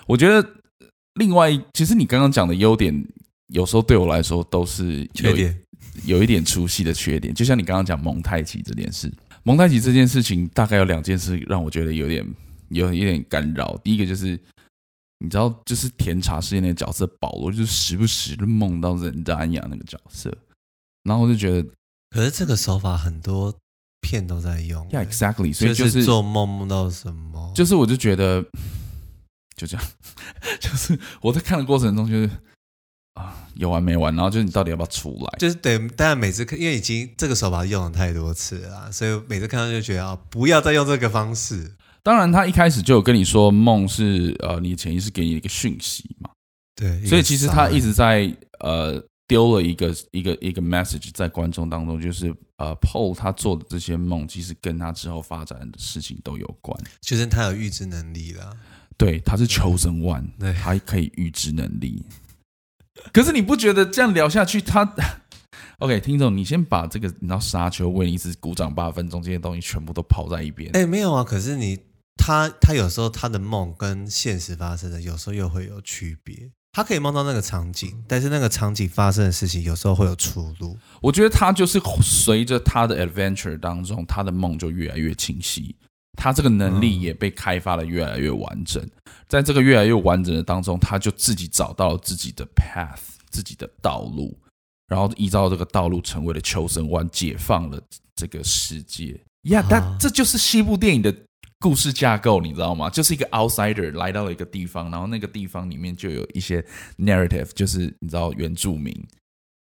[0.07, 0.47] 我觉得
[1.15, 3.05] 另外，其实你刚刚讲的优点，
[3.47, 5.59] 有时候对我来说都是有缺点，
[6.05, 7.33] 有一点出戏的缺点。
[7.33, 9.11] 就像你刚刚讲蒙太奇这件事，
[9.43, 12.25] 蒙太奇这件事情大概有两件事让我觉得有点
[12.69, 13.79] 有有点干扰。
[13.83, 14.39] 第一个就是
[15.19, 20.35] 你知道，就是甜茶饰演那个角色保罗，就是时不时的梦到任达安雅那个角色，
[21.03, 21.63] 然后我就觉得。
[22.13, 23.53] 可是这个手法很多
[24.01, 28.43] 片都在用，Yeah，exactly，所以就是做梦梦到什么，就是我就觉得
[29.57, 29.85] 就这样，
[30.59, 32.29] 就是我在看的过程中，就是
[33.15, 34.15] 啊，有完没完？
[34.15, 35.39] 然后就是你到底要不要出来？
[35.39, 41.75] 就是对，当然每次看，因为已经这个手法用了太多次了，所以每次看到就觉得啊，不要再用这个方式。
[42.03, 46.29] 当然，他一开始就有跟你说梦是呃，你潜意识给你一个讯息嘛。
[46.75, 56.77] 对，所以其实他一直在呃丢了一个一个一个 message 在观众当中，就是呃 Paul 他做的这些梦，其实跟他之后发展的事情都有关。
[57.01, 58.57] 就是他有预知能力了，
[58.97, 62.03] 对，他是 chosen one，对，他可以预知能力。
[63.11, 64.93] 可是你不觉得这样聊下去，他
[65.79, 65.99] OK？
[65.99, 70.69] 听众，你先把这个你知道沙丘为你一直鼓掌八分钟这些东西全部都抛在一边。
[70.73, 71.79] 哎，没有啊，可是你
[72.15, 76.51] 他他有时候他的梦跟现实发生的有时候又会有区别。
[76.75, 80.75] 他可以梦到那个场景，但是那个场景发生的事情有时候会有出入。
[81.01, 85.75] 我觉得他就是随着他的 adventure 当中，他的梦就越来越清晰，
[86.17, 88.83] 他这个能力也被开发的越来越完整。
[89.29, 94.35] 在这个越来越完整的当中，他就自己找到了自己的 path，自己的道路，
[94.87, 97.79] 然后依照这个道路成为了求生湾，解放了
[98.15, 99.21] 这个世界。
[99.43, 101.15] 呀、yeah，但这就是西部电影的。
[101.63, 102.89] 故事架构你知道吗？
[102.89, 106.61] 就是一个 outsider 来到了一个地方，然后那个地方里面就有一些
[106.97, 108.93] narrative，就是你知道原住民，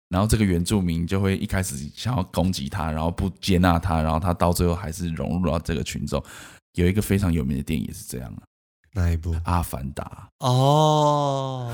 [0.09, 6.23] 然后这个原住民就会一开始想要攻击他，然后不接纳他，然后他到最后还是融入到这个群众。
[6.75, 8.33] 有一个非常有名的电影也是这样，
[8.93, 9.35] 哪一部？
[9.43, 10.29] 阿凡达。
[10.39, 11.69] 哦，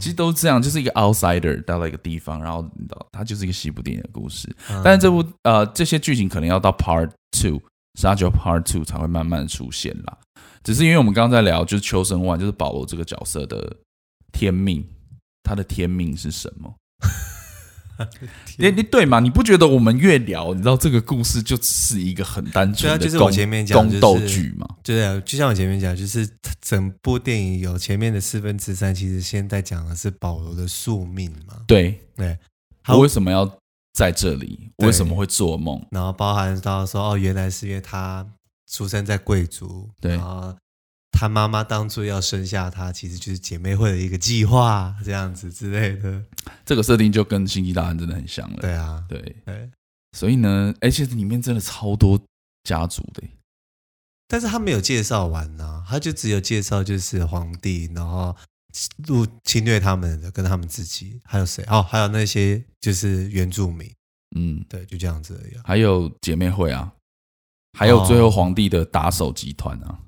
[0.00, 4.52] 其实都是这样，就是一个 outsider 到了一个地方，然后你知道，它就是一个西部电影的故事。
[4.82, 7.60] 但是这部呃这些剧情可能要到 part two。
[8.00, 10.18] 沙丘 Part Two 才会慢慢出现啦，
[10.64, 13.76] 只是因为我们刚刚在聊，就是 Chosen One，就是保罗这个角色的
[14.32, 14.84] 天命，
[15.42, 16.74] 他的天命是什么？
[18.56, 19.20] 你你对嘛？
[19.20, 24.66] 你不觉得我们越聊，你知道这个故事就是一个很单纯的宫，就是我前面讲宫斗剧嘛？
[24.82, 26.26] 对啊，就像我前面讲，就是
[26.62, 31.56] 整部电影有前面的四分之三，其实现在讲的是保罗的宿命嘛？
[31.66, 32.38] 对对，
[32.82, 33.44] 他为什么要？
[33.92, 35.84] 在这里为什么会做梦？
[35.90, 38.26] 然后包含到说哦，原来是因为他
[38.68, 40.56] 出生在贵族，对，然后
[41.10, 46.24] 他妈妈当初要生下他，其实就是姐妹会的一个计划，这样子之类的。
[46.64, 48.58] 这个设定就跟《星际大战》真的很像了。
[48.60, 49.70] 对啊，对对。
[50.16, 52.20] 所以呢，而且里面真的超多
[52.64, 53.22] 家族的，
[54.28, 58.36] 但是他没有介绍完呢、啊，他就只有介绍就是皇帝，然后。
[59.06, 61.64] 入侵略他们的，跟他们自己，还有谁？
[61.68, 63.90] 哦，还有那些就是原住民，
[64.36, 65.52] 嗯，对，就这样子而已。
[65.64, 66.92] 还有姐妹会啊，
[67.78, 69.98] 还有最后皇帝的打手集团啊，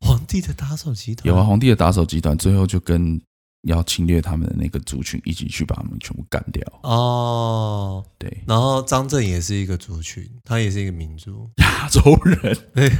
[0.00, 3.20] 皇帝的打手集团有啊，皇帝的打手集团最后就跟
[3.62, 6.60] 要侵略他们的那个族群一起去把他们全部干掉。
[6.82, 12.90] 哦，对，然后张震也是一个族群，他也是一个民族，亚洲人，对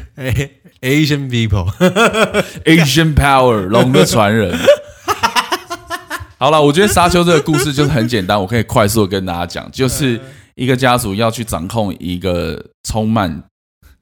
[0.81, 4.57] ，Asian people，Asian power，龙的传人。
[6.43, 10.21] 好了，我觉得沙丘这个故事就是很简单，我可以快速的跟大家讲，就是
[10.57, 13.45] 一个家族要去掌控一个充满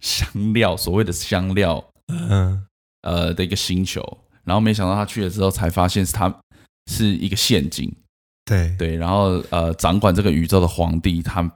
[0.00, 2.64] 香料，所谓的香料，嗯，
[3.02, 4.02] 呃的一个星球，
[4.42, 6.34] 然后没想到他去了之后，才发现是他
[6.90, 7.94] 是一个陷阱，
[8.46, 8.74] 对。
[8.78, 11.46] 对，然后呃，掌管这个宇宙的皇帝，他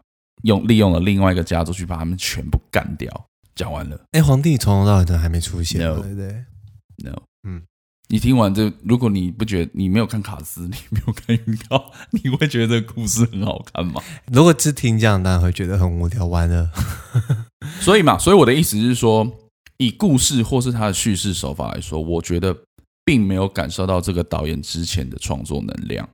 [0.42, 3.10] 用利用了另外一个家族去把他们全部干掉。
[3.54, 6.28] 讲完了，哎，皇帝从头到尾都还没出现对对
[7.02, 7.22] ，no，嗯。
[8.08, 14.00] 你听完这，如果你不觉得你没有看卡斯，你没有看预告，你会觉得这个故事很好看吗？
[14.30, 16.70] 如果只听这样，当然会觉得很无聊，完了。
[17.80, 19.26] 所以嘛，所以我的意思是说，
[19.78, 22.54] 以故事或是他的叙事手法来说，我觉得
[23.06, 26.06] 并没有感受到这个导演之前的创作能量。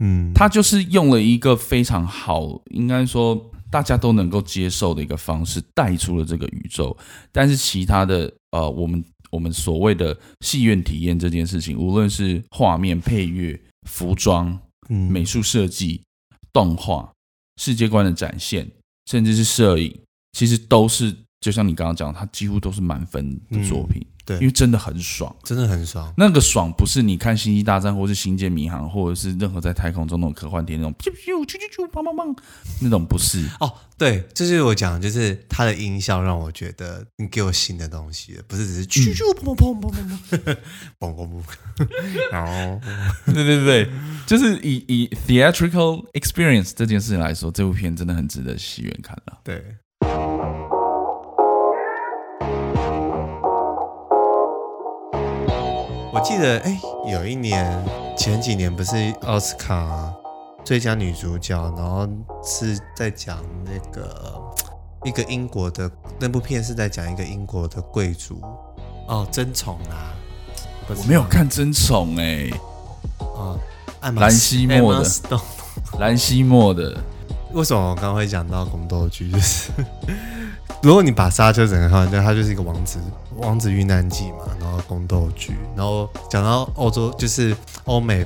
[0.00, 6.96] 嗯，他就是用了一个非常好，应该说大家都能够接受的一个方式带出了这个宇宙，
[7.30, 9.04] 但是其他的呃，我们。
[9.30, 16.02] 我们所谓的戏院体验这件事情，无论是画面、配乐、服装、美术设计、
[16.52, 17.12] 动画、
[17.60, 18.70] 世界观的展现，
[19.06, 19.94] 甚至是摄影，
[20.32, 24.04] 其实都是就像你刚刚讲，它几乎都是满分的作品。
[24.28, 26.12] 对，因为真的很爽，真的很爽。
[26.18, 32.36] 那个爽不是你看《星际大战》或是《星舰迷航》，或者是任何在太空中那种科幻片那种啾啾啾啾啾砰砰砰
[32.82, 33.72] 那种不是哦。
[33.96, 39.96] 对，这就是我讲，就是它的音效让我觉得你给我新的东西，不是只是啾啾砰砰砰砰
[40.28, 40.56] 砰
[41.00, 41.88] 砰砰砰砰。
[42.30, 42.80] 然后，
[43.32, 43.90] 对对对，
[44.26, 49.38] 就是以以 theatrical experience 这件事情来说，这部片真的很值得戏院看了。
[49.42, 49.64] 对。
[56.10, 57.84] 我记得，哎，有一年
[58.16, 60.12] 前几年不是奥斯卡
[60.64, 62.08] 最佳女主角，然后
[62.42, 64.40] 是在讲那个
[65.04, 68.40] 一个英国的那部片是在讲一个英国的贵族。
[69.06, 70.12] 哦，争宠啊，
[70.88, 72.50] 我没有看争宠哎，
[74.00, 75.10] 啊，兰西莫的，
[76.00, 76.98] 兰西莫的。
[77.52, 79.30] 为什么我刚刚会讲到宫斗剧？
[79.30, 79.70] 就是
[80.82, 83.00] 如果你把刹车整个看完，就它就是一个王子
[83.36, 88.24] 王子遇难记嘛，然后宫斗剧，然后讲到欧洲就是欧美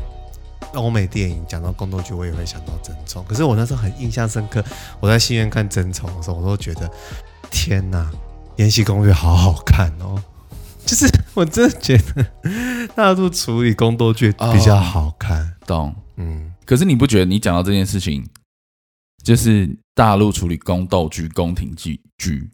[0.75, 3.25] 欧美电影，讲到宫斗剧，我也会想到争宠。
[3.27, 4.62] 可是我那时候很印象深刻，
[5.01, 6.91] 我在戏院看争宠的时候，我都觉得
[7.51, 8.11] 天哪，
[8.57, 10.23] 《延禧攻略》好好看哦。
[10.85, 12.27] 就是我真的觉得
[12.95, 15.95] 大陆处理宫斗剧比较好看，哦、懂？
[16.17, 16.53] 嗯。
[16.67, 18.27] 可是你不觉得你讲到这件事情？
[19.23, 22.50] 就是大陆处理宫斗剧、宫廷剧剧，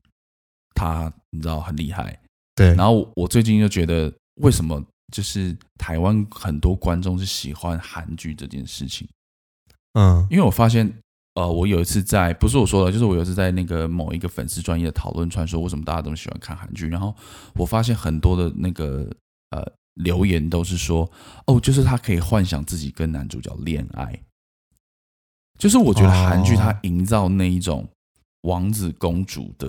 [0.74, 2.18] 他你知道很厉害。
[2.55, 9.09] 对，然后我最近就觉得，为什么就是台湾很多观众是喜欢韩剧这件事情？
[9.94, 10.92] 嗯，因为我发现，
[11.35, 16.88] 呃，我有一次在不是我说的，就是我有一次在那个某一个粉丝专业的讨论串说，为什么大家都喜欢看韩剧？
[16.88, 17.14] 然后
[17.55, 19.09] 我发现很多的那个
[19.51, 21.09] 呃留言都是说，
[21.46, 24.20] 哦，就是他可以幻想自己跟男主角恋爱。
[25.59, 27.87] 就是我觉得韩剧它营造那一种
[28.42, 29.68] 王子公主的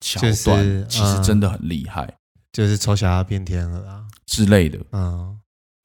[0.00, 2.08] 桥段，其实真的很厉害，
[2.52, 4.06] 就是丑小鸭变天鹅啊。
[4.26, 5.36] 之类的，嗯，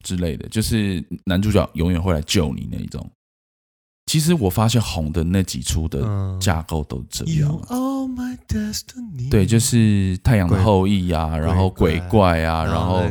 [0.04, 3.04] 之类的，就是男主角永远会来救你那一种。
[4.06, 7.50] 其实我发现红的那几出的架构都这样，
[9.28, 13.02] 对，就是太阳的后裔啊，然后鬼怪啊，然后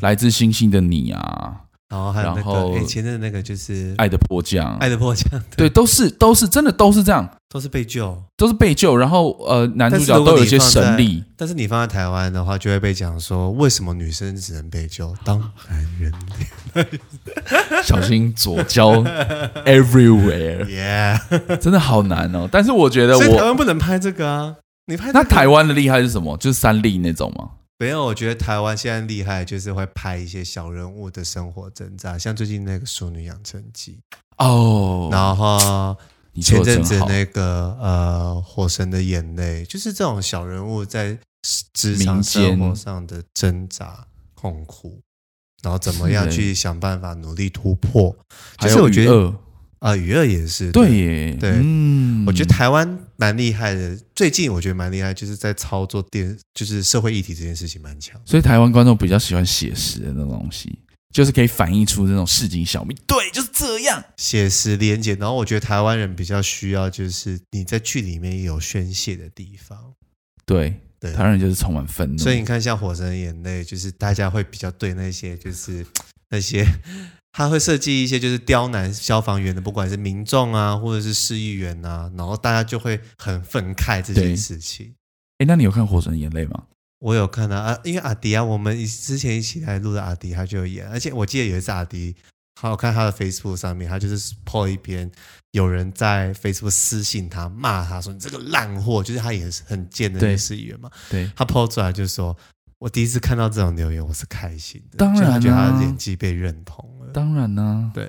[0.00, 1.64] 来自星星的你啊。
[1.88, 8.94] 然后还有那个前面的那个就是爱的迫降，爱的迫降，对，都是都是真的都是这样，都是被救，都是被救。
[8.94, 11.24] 然后呃，男主角都有一些神力。
[11.34, 15.14] 但是你放在台湾的话，就会被讲说，为什么女生只能被救？
[15.24, 15.38] 当
[15.70, 16.12] 男人
[17.82, 19.02] 小心左交
[19.64, 22.46] everywhere，Yeah，真的好难哦。
[22.52, 24.56] 但是我觉得我台湾不能拍这个啊，
[24.88, 26.36] 你拍那台湾的厉害是什么？
[26.36, 27.48] 就是三立那种吗？
[27.78, 34.00] 没有，我觉得台湾现在厉害，就是会拍一些小人物的生活挣扎，像最近那个《淑女养成记》
[34.44, 35.96] 哦，然后
[36.42, 41.16] 前阵子那个呃《火神的眼泪》，就是这种小人物在
[41.72, 45.00] 职场生活上的挣扎、痛苦，
[45.62, 48.14] 然后怎么样去想办法努力突破，
[48.58, 49.34] 就是我觉得。
[49.80, 53.98] 啊，与恶也是对耶，对，嗯，我觉得台湾蛮厉害的。
[54.14, 58.18] 最近我觉得蛮厉害，就是在操作电，就是社会议题这件事情蛮强。
[58.24, 60.78] 所以台湾观众比较喜欢写实的那种东西，
[61.12, 62.96] 就是可以反映出这种市井小民。
[63.08, 65.14] 对，就是这样，写实连结。
[65.16, 69.92] 然后我觉得台湾人比较需要，就是你在剧里面有宣泄的地方。
[70.46, 72.18] 对，对，台湾人就是充满愤怒。
[72.18, 75.84] 所以你看，像《火神的眼泪》，就是大家会比较对那些，就是
[76.30, 76.64] 那些。
[77.38, 84.92] 他会设计一些就是刁难消防员的，不管是民众啊，或者是市议员啊，然后大家就会很愤慨这件事情。
[85.38, 86.64] 哎，那你有看《火神的眼泪》吗？
[86.98, 92.16] 我有看啊，啊，因为阿迪啊，我们之前一起来录的阿迪，他就有演，而且我记得有一次阿迪，
[92.60, 95.08] 好，我看他的 Facebook 上面，他就是 po 一篇，
[95.52, 102.36] 有人在 Facebook 私信他骂他说你这个烂货，就是他也是很贱的那个市议员嘛，对，他 po 出来就说。
[102.80, 104.98] 我第一次看到这种留言，我是开心的。
[104.98, 107.12] 当然、啊，觉得他的演技被认同了。
[107.12, 108.08] 当然呢、啊，对。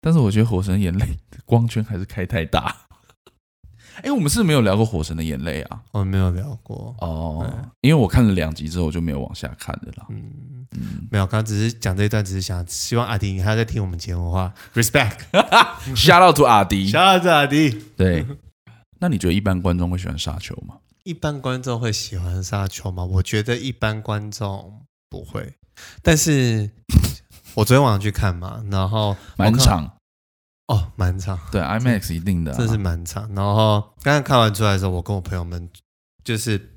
[0.00, 1.04] 但是我觉得《火神的眼泪》
[1.44, 2.74] 光圈还是开太大。
[4.02, 5.82] 哎，我们是没有聊过《火神的眼泪》啊？
[5.92, 7.50] 我们没有聊过哦。
[7.80, 10.06] 因为我看了两集之后，我就没有往下看的了。
[10.10, 17.70] 嗯嗯，没有，刚刚只是讲这一段，只是想希望阿迪你还在听我们节目的话，respect，shout out to 阿迪，shout out to 阿迪。
[17.96, 18.26] 对。
[18.98, 20.76] 那你觉得一般观众会喜欢沙丘吗？
[21.04, 23.04] 一般观众会喜欢沙丘吗？
[23.04, 25.54] 我觉得一般观众不会，
[26.02, 26.70] 但是
[27.56, 29.90] 我昨天晚上去看嘛，然后满场
[30.68, 33.28] 哦，满场，对，IMAX 一定的、啊，这是满场。
[33.34, 35.68] 然后刚刚看完出来的时候，我跟我朋友们
[36.22, 36.72] 就是。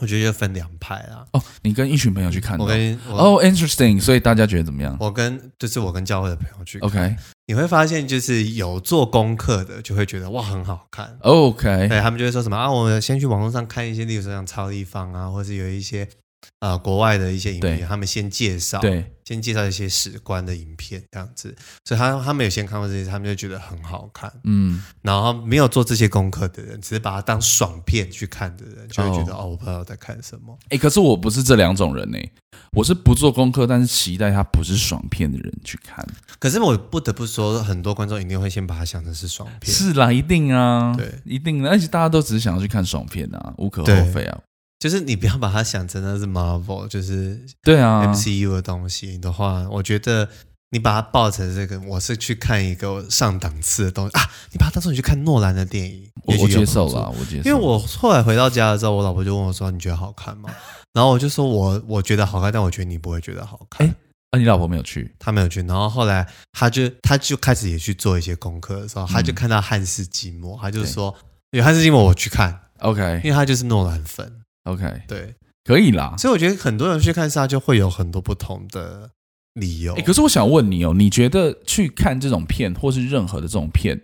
[0.00, 1.26] 我觉得就分两派啦。
[1.32, 2.64] 哦，你跟一群朋友去看的。
[2.64, 4.00] 我跟哦、oh,，interesting。
[4.00, 4.96] 所以大家觉得怎么样？
[4.98, 6.88] 我跟就是我跟教会的朋友去看。
[6.88, 7.16] OK，
[7.46, 11.18] 你会发现就是有做功课的就会觉得哇很好看。
[11.20, 16.08] OK，对他们就会说什么啊，我们先去网络上看一些，例如说像超立方啊，或是有一些。
[16.60, 21.56] 呃，国外的一些影片，他们先介绍，对，先介绍一些史观的影片，这样子，
[21.86, 30.58] 所以他他们有先看过这些，他们就觉得很好看，嗯，然后没有做这些功课的人，只是把它当爽片去看的人，就会觉得哦，哦，我不知道在看什么。
[30.68, 32.18] 哎，可是我不是这两种人呢，
[32.72, 36.06] 我是不做功课，但是期待它不是爽片的人去看。
[36.38, 44.38] 可是我不得不说，很多观众一定会先把它想成是爽片，是啦，一定啊，对，一定的，而且大家都只是想要去看爽片啊，无可厚非啊。
[44.80, 50.28] 就是你不要把它想成那是 Marvel，就是对啊 MCU 的东西的话，我觉得
[50.70, 54.22] 你把它抱成这个，我是去看一个上档次的东西啊。
[54.50, 57.48] 你把它当成你去看诺兰的电影，我我接受了，我接受。
[57.48, 60.48] 因为我后来回到家的时候，我老婆就问我说：“你觉得好看吗？”
[60.94, 63.94] 然后我就说我：“我我觉得好看，但我觉得你不会觉得好看。”哎，
[64.30, 65.60] 啊，你老婆没有去，她没有去。
[65.62, 71.14] 然后后来，她就她就开始也去做一些功课的时候，她就看到汉斯季默，他就说，
[71.50, 75.34] 因为汉斯季默我去看，OK，因为她就是诺兰粉，OK，对，
[75.64, 76.16] 可以啦。
[76.16, 79.10] 所以我觉得很多人去看沙就会有很多不同的
[79.54, 79.94] 理由。
[79.94, 84.00] 哎，可是我想问你哦，你觉得去看这种片，或是任何的这种片，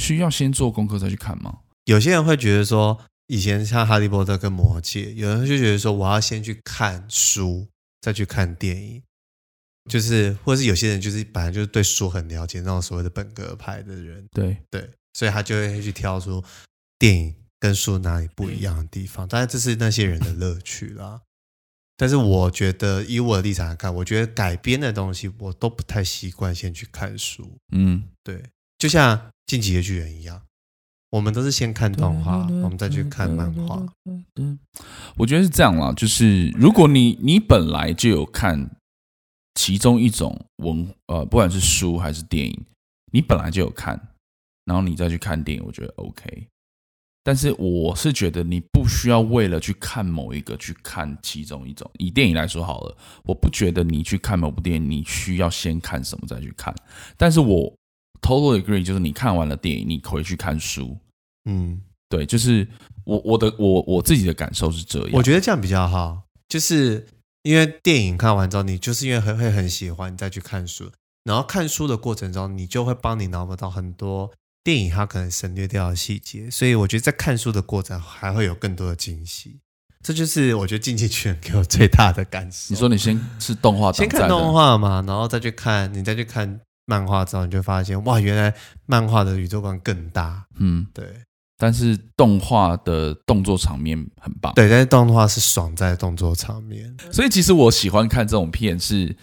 [0.00, 1.58] 需要先做功课再去看吗？
[1.84, 7.66] 有些人会觉得说，以前像《哈利波特》跟《魔戒》，有人就觉得说，我要先去看书，
[8.00, 9.02] 再去看电影。
[9.90, 16.42] 就是，或者是有些人就是本来就是对书很了解，那种所谓的本格派的人，对对，所以他就会去挑出
[16.98, 17.34] 电影
[17.64, 19.26] 跟书哪里不一样的地方。
[19.26, 21.22] 当然，这是那些人的乐趣啦。
[21.96, 27.56] 但是，我觉得以我的立场来看，我觉得改编的东西我都不太习惯先去看书。
[27.72, 28.42] 嗯，对，
[28.76, 30.42] 就像《进击的巨人》一样，
[31.08, 33.82] 我们都是先看动画，我们再去看漫画。
[34.36, 34.58] 嗯
[35.16, 38.70] 我觉得是这样啦，就是如果你你本来就有看。
[39.56, 42.64] 其中一种文呃，不管是书还是电影，
[43.12, 44.08] 你本来就有看，
[44.64, 46.48] 然后你再去看电影，我觉得 OK。
[47.24, 51.90] 但是我是觉得你不需要为了去看某一个去看其中一种。
[51.98, 56.72] 以电影来说好了，我不觉得你去看某部电影，你需要先看什么再去看。
[57.16, 57.74] 但是我
[58.20, 60.96] totally agree，就是你看完了电影，你回去看书。
[61.46, 62.68] 嗯，对，就是
[63.04, 65.10] 我我的我我自己的感受是这样。
[65.14, 67.08] 我觉得这样比较好，就是。
[67.44, 70.90] 因为电影看完之后，你就是因为很会很喜欢，你再去看书，
[71.24, 74.32] 然后看书的过程中，你就会帮你脑补到很多
[74.64, 79.60] 电影它可能省略掉的细节，所以我觉得在看书的过程还会有更多的惊喜。
[80.02, 82.74] 这就是我觉得进击巨人给我最大的感受。
[82.74, 88.54] 你说你先是动画，先看动画嘛，然后再去看，你再去看漫画之后，你就发现哇，原来
[88.86, 90.46] 漫画的宇宙观更大。
[90.56, 91.06] 嗯，对。
[91.56, 99.16] 但是动画的动作场面很棒，对，但是动画是爽在动作场面，所以其实我喜欢看这种片是，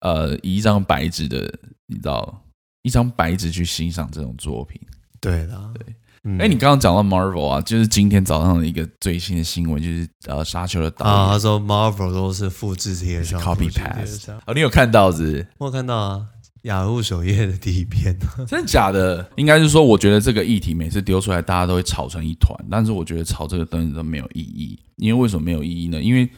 [0.00, 1.50] 呃，以一张白纸的，
[1.86, 2.44] 你知道，
[2.82, 4.80] 一张白纸去欣赏这种作品。
[5.20, 5.94] 对的，对。
[6.38, 14.30] 哎、嗯，你刚刚讲到 Marvel 啊，就是今天早上的一个最新的新闻，就是呃，沙丘的导演啊，他说 Marvel 都是复制贴上，copy paste。
[14.46, 15.46] 哦，你有看到是不是？
[15.58, 16.26] 我有看到啊。
[16.64, 18.14] 雅虎首页的第一篇，
[18.46, 19.26] 真的假的？
[19.36, 22.54] 应该是说，我觉得这个议题每次丢出来，大家都会吵成一团。
[22.70, 26.02] 但是我觉得吵这个东西都没有意义，因为为什么没有意义呢？
[26.02, 26.28] 因为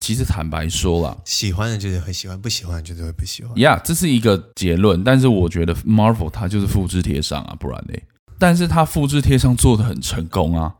[0.00, 3.58] 其实坦白说啦，喜欢的就是会喜欢，不喜欢的就是会不喜欢。
[3.58, 5.02] 呀，这是一个结论。
[5.02, 8.02] 但是我觉得 Marvel 它就是复制贴上啊，不然嘞？
[8.38, 10.74] 但是它复制贴上做的很成功啊。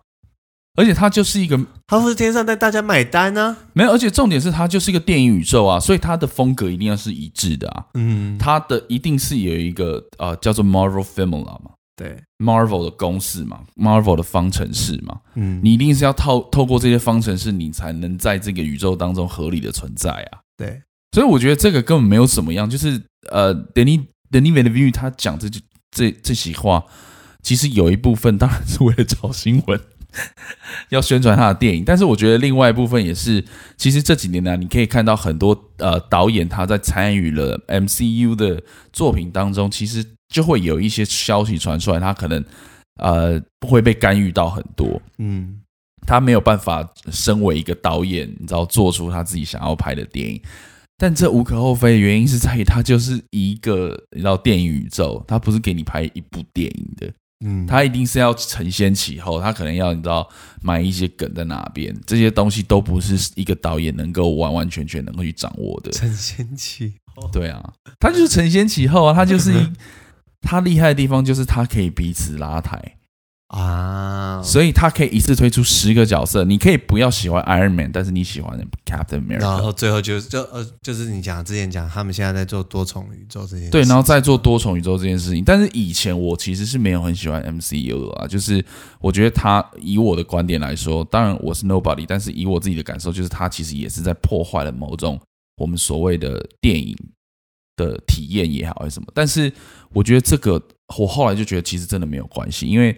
[0.78, 3.56] 而且它就是一个，它复制贴上带大家买单呢、啊？
[3.72, 7.86] 没有，而且重点是它就是一个电影宇宙啊，所以它的风格一定要是一致的啊。
[7.94, 15.18] 嗯，它的一定是有一个呃叫做 Marvel Formula 嘛，对，Marvel 的公式嘛，Marvel 的方程式嘛。
[15.34, 20.40] 嗯，你一定是要透透过这些方程式，你才能在这个宇宙当中合理的存在啊。
[20.58, 20.82] 对，
[21.12, 26.84] 所以我觉得这个根本没有什么样，就是呃，Denis Denis Villeneuve 他讲这句这这席话，
[27.42, 29.80] 其实有一部分当然是为了找新闻。
[30.88, 33.44] 要宣传他的电影，但是我觉得另外一部分也是，
[33.76, 38.62] 其实这几年呢，你可以看到很多呃导演他在参与了 MCU 的
[38.94, 42.44] 作品当中，其实就会有一些消息传出来，他可能
[43.00, 45.60] 呃会被干预到很多，嗯，
[46.06, 50.40] 他没有办法身为一个导演，你知道做出他自己想要拍的电影，
[50.98, 57.12] 但这无可厚非，原因是在于他就是一个你知道电影宇宙，他不是给你拍一部电影的。
[57.44, 60.26] 嗯，他一定是要承先启后，他可能要你知道
[60.62, 65.90] 埋一些梗在哪边，这些东西都不是一个导演能够完完全全能够去掌握的。
[65.92, 69.72] 承先启后，对啊，他就是承先启后啊，他就是一
[70.46, 72.94] 他厉害的地方就是他可以彼此拉抬。
[73.48, 85.44] 啊，所以他可以一次推出十个角色，你可以不要喜欢 Iron Man，但是你喜欢 Captain America，然后最后就就呃就是你讲之前讲他们现在在做多重宇宙这件事，对，然后再做多重宇宙这件事情。
[85.44, 88.62] 但是以前我其实是没有很喜欢 MCU 的啊，就是
[88.98, 95.20] 我觉得他以我的观点来说，当然我是 Nobody，但是以我自己的感受，就是他其实也是在破坏了某种
[95.58, 96.96] 我们所谓的电影
[97.76, 99.06] 的体验也好还是什么。
[99.14, 99.52] 但是
[99.92, 100.60] 我觉得这个
[100.98, 102.96] 我后来就觉得其实真的没有关系，因为。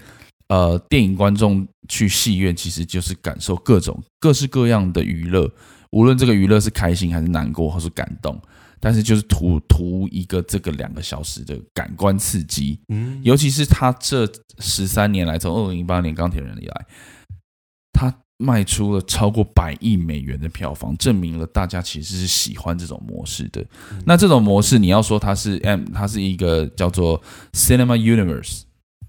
[0.51, 5.47] 呃，电影观众去戏院其实就是感受各种各式各样的娱乐，
[5.91, 8.41] 无论这个娱乐是开心还是难过，或是感动，
[8.81, 12.81] 但是就是图图一个这个两个小时的感官刺激。
[12.89, 14.26] 嗯，尤其是他这
[14.59, 16.87] 十三年来，从二零零八年钢铁人以来，
[17.18, 17.18] 他
[18.39, 23.64] 卖出了超过百亿美元的票房，证明了大家其实是喜欢这种模式的。
[24.07, 27.20] 那这种模式，你要说它是 M，它是一个叫做
[27.53, 28.62] Cinema Universe。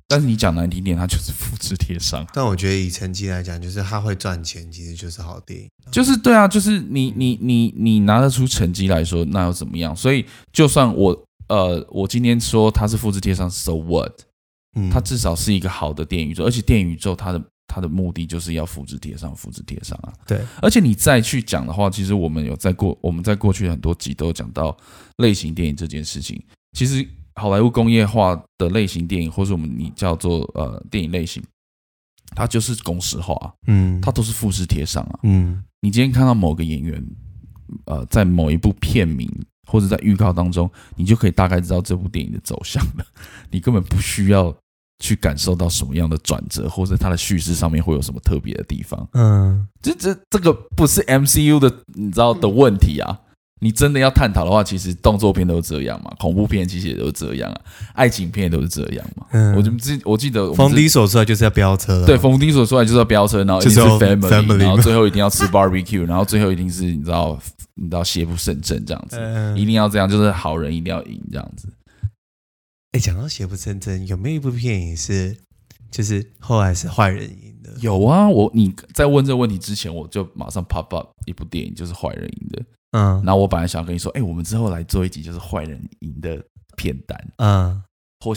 [0.07, 2.25] 但是你讲难听点，它就是复制贴上。
[2.33, 5.69] 但我觉得以成绩来讲，就是它会赚钱，其实就是好电影。
[5.91, 9.95] 就是对啊，就是你你你你拿得出成绩来说，那又怎么样？
[9.95, 14.11] 所以就算我呃，我今天说它是复制贴上，so what？
[14.75, 17.39] 嗯，它至少是一个好的电影宇宙，而且电影宇宙它的。
[17.69, 20.11] 它的目的就是要复制贴上，复制贴上啊。
[20.25, 24.75] 对，而且你再去讲的话，其实我们有在过，我们在过去很多集都有讲到
[25.17, 26.43] 类型电影这件事情。
[26.73, 31.43] 其实好莱坞工业化的类型电影，或者我们你叫做呃电影类型，
[32.35, 35.63] 它就是公式化，嗯，它都是复制贴上啊，嗯。
[35.81, 37.01] 你今天看到某个演员，
[37.85, 39.29] 呃，在某一部片名
[39.65, 43.05] 或者在预告当中，你就可以大概知道这部电影的走向了，
[43.51, 44.53] 你根本不需要。
[44.99, 49.07] 去感受到什么样的转折，或者它的叙事上面会有什么特别的地方？
[49.13, 53.19] 嗯，这这这个不是 MCU 的，你知道的问题啊。
[53.61, 57.59] 你真的要探讨的话，其实动作片都是这样嘛，恐怖片其实也都是这样啊，
[57.93, 59.25] 爱情片也都是这样嘛。
[59.31, 67.37] 嗯，我就记我记得冯迪所出来就是要飙车，对，冯迪所出来就是要飙车，然后一定是 family，, family 然后最后一定要吃 barbecue，然后最后一定是你知道
[67.75, 71.67] 你知道邪不胜正这样子，嗯，一定要这样，就是好人一定要赢这样子。
[72.91, 75.37] 哎，讲到邪不胜正，有没有一部电影是，
[75.91, 77.71] 就是后来是坏人赢的？
[77.81, 82.63] 有啊，我你在问这个问题之前，我就马上 pop up 一部电影，就是坏人赢的。
[82.91, 86.43] 嗯，然后我本来想跟你说，哎，我们之后来做一集，就是坏人赢的
[86.75, 87.31] 片单。
[87.37, 87.79] 嗯，
[88.19, 88.33] 或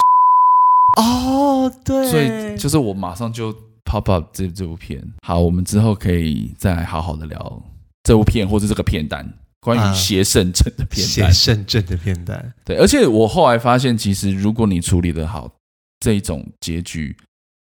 [1.00, 3.50] 哦，对，所以就是我马上就
[3.86, 5.02] pop up 这这部片。
[5.22, 7.62] 好，我们之后可以再好好的聊
[8.02, 9.26] 这部片，或者这个片单。
[9.64, 15.48] 关于邪圣症的片段，邪圣症的片段，对，而且我后来发现，其实如果你处理得好，
[16.00, 17.16] 这种结局，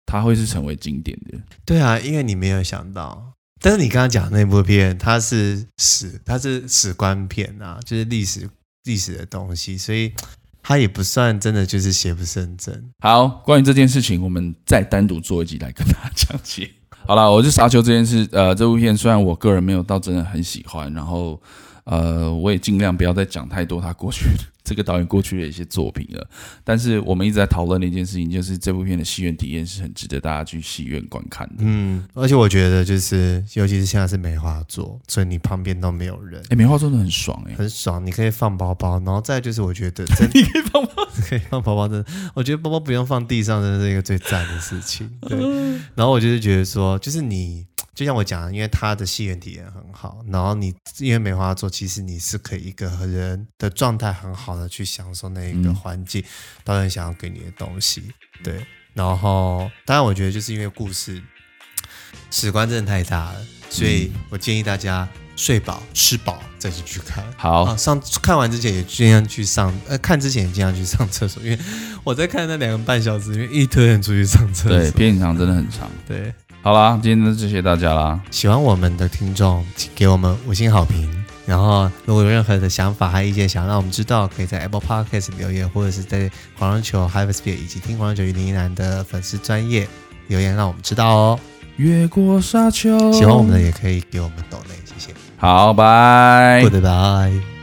[0.07, 1.37] 它会是成为经典的。
[1.63, 8.49] 对啊，因为你没有想到，但是你刚刚讲那部片，它是史，它是史观片啊，就是历史
[8.85, 10.11] 历史的东西，所以
[10.63, 12.89] 它也不算真的就是邪不胜正。
[12.97, 16.67] 好，关于这件事情，我们再单独做一集来跟大家讲解。
[17.05, 21.39] 好了，我就沙丘这件事，呃，这部片虽然我个人没有到真的很喜欢，然后。
[21.85, 24.25] 呃，我也尽量不要再讲太多他过去
[24.63, 26.27] 这个导演过去的一些作品了。
[26.63, 31.57] 但是我们一直在讨论的一件事情，就是这部片的戏院体验是很值得大家去戏院观看的。
[31.59, 36.41] 嗯，而且我觉得就是，尤其是现在是梅花座，所以你旁边都没有人。
[36.49, 45.07] 哎，梅花座真的很爽哎、欸，很爽，你可以放包包，然后再就是我觉得真的，你可以放包， 可以放包包，真的，我觉得包包不用放地上，真的是一个最赞的事情。
[45.21, 45.37] 对，
[45.93, 47.67] 然后我就是觉得说，就是你。
[47.95, 56.25] 就像我讲的，因为他的戏院体验很好，然后你因为梅花座，其实你是可以一个人的状态很好的去享受那一个环境，嗯、
[56.65, 58.03] 导演想要给你的东西，
[58.43, 58.65] 对。
[58.93, 61.21] 然后当然，我觉得就是因为故事
[62.31, 67.23] 史观真的太大了，所以我建议大家睡饱吃饱再去去看。
[67.37, 71.59] 好，啊、上看完之前也尽量去上，呃，看之前也尽量去上厕所，因为
[72.03, 76.33] 我在看那两个半小时，因为一堆人出去上厕所，对，片场真的很长，对。
[76.65, 78.19] 好啦，今天就谢谢大家啦！
[78.31, 81.07] 喜欢我们的听众，请给我们五星好评。
[81.45, 89.87] 然后，如果有任何的想法和意见，想让我们知道，可以在 Apple Podcast 留言，或者是在狂热球 Hypersphere 以及听狂热球与林南的粉丝专页
[90.25, 91.39] 留言，让我们知道哦。
[91.75, 95.13] 越过沙丘，喜欢我们的也可以给我们抖内，谢谢。
[95.37, 97.54] 好，拜，拜拜。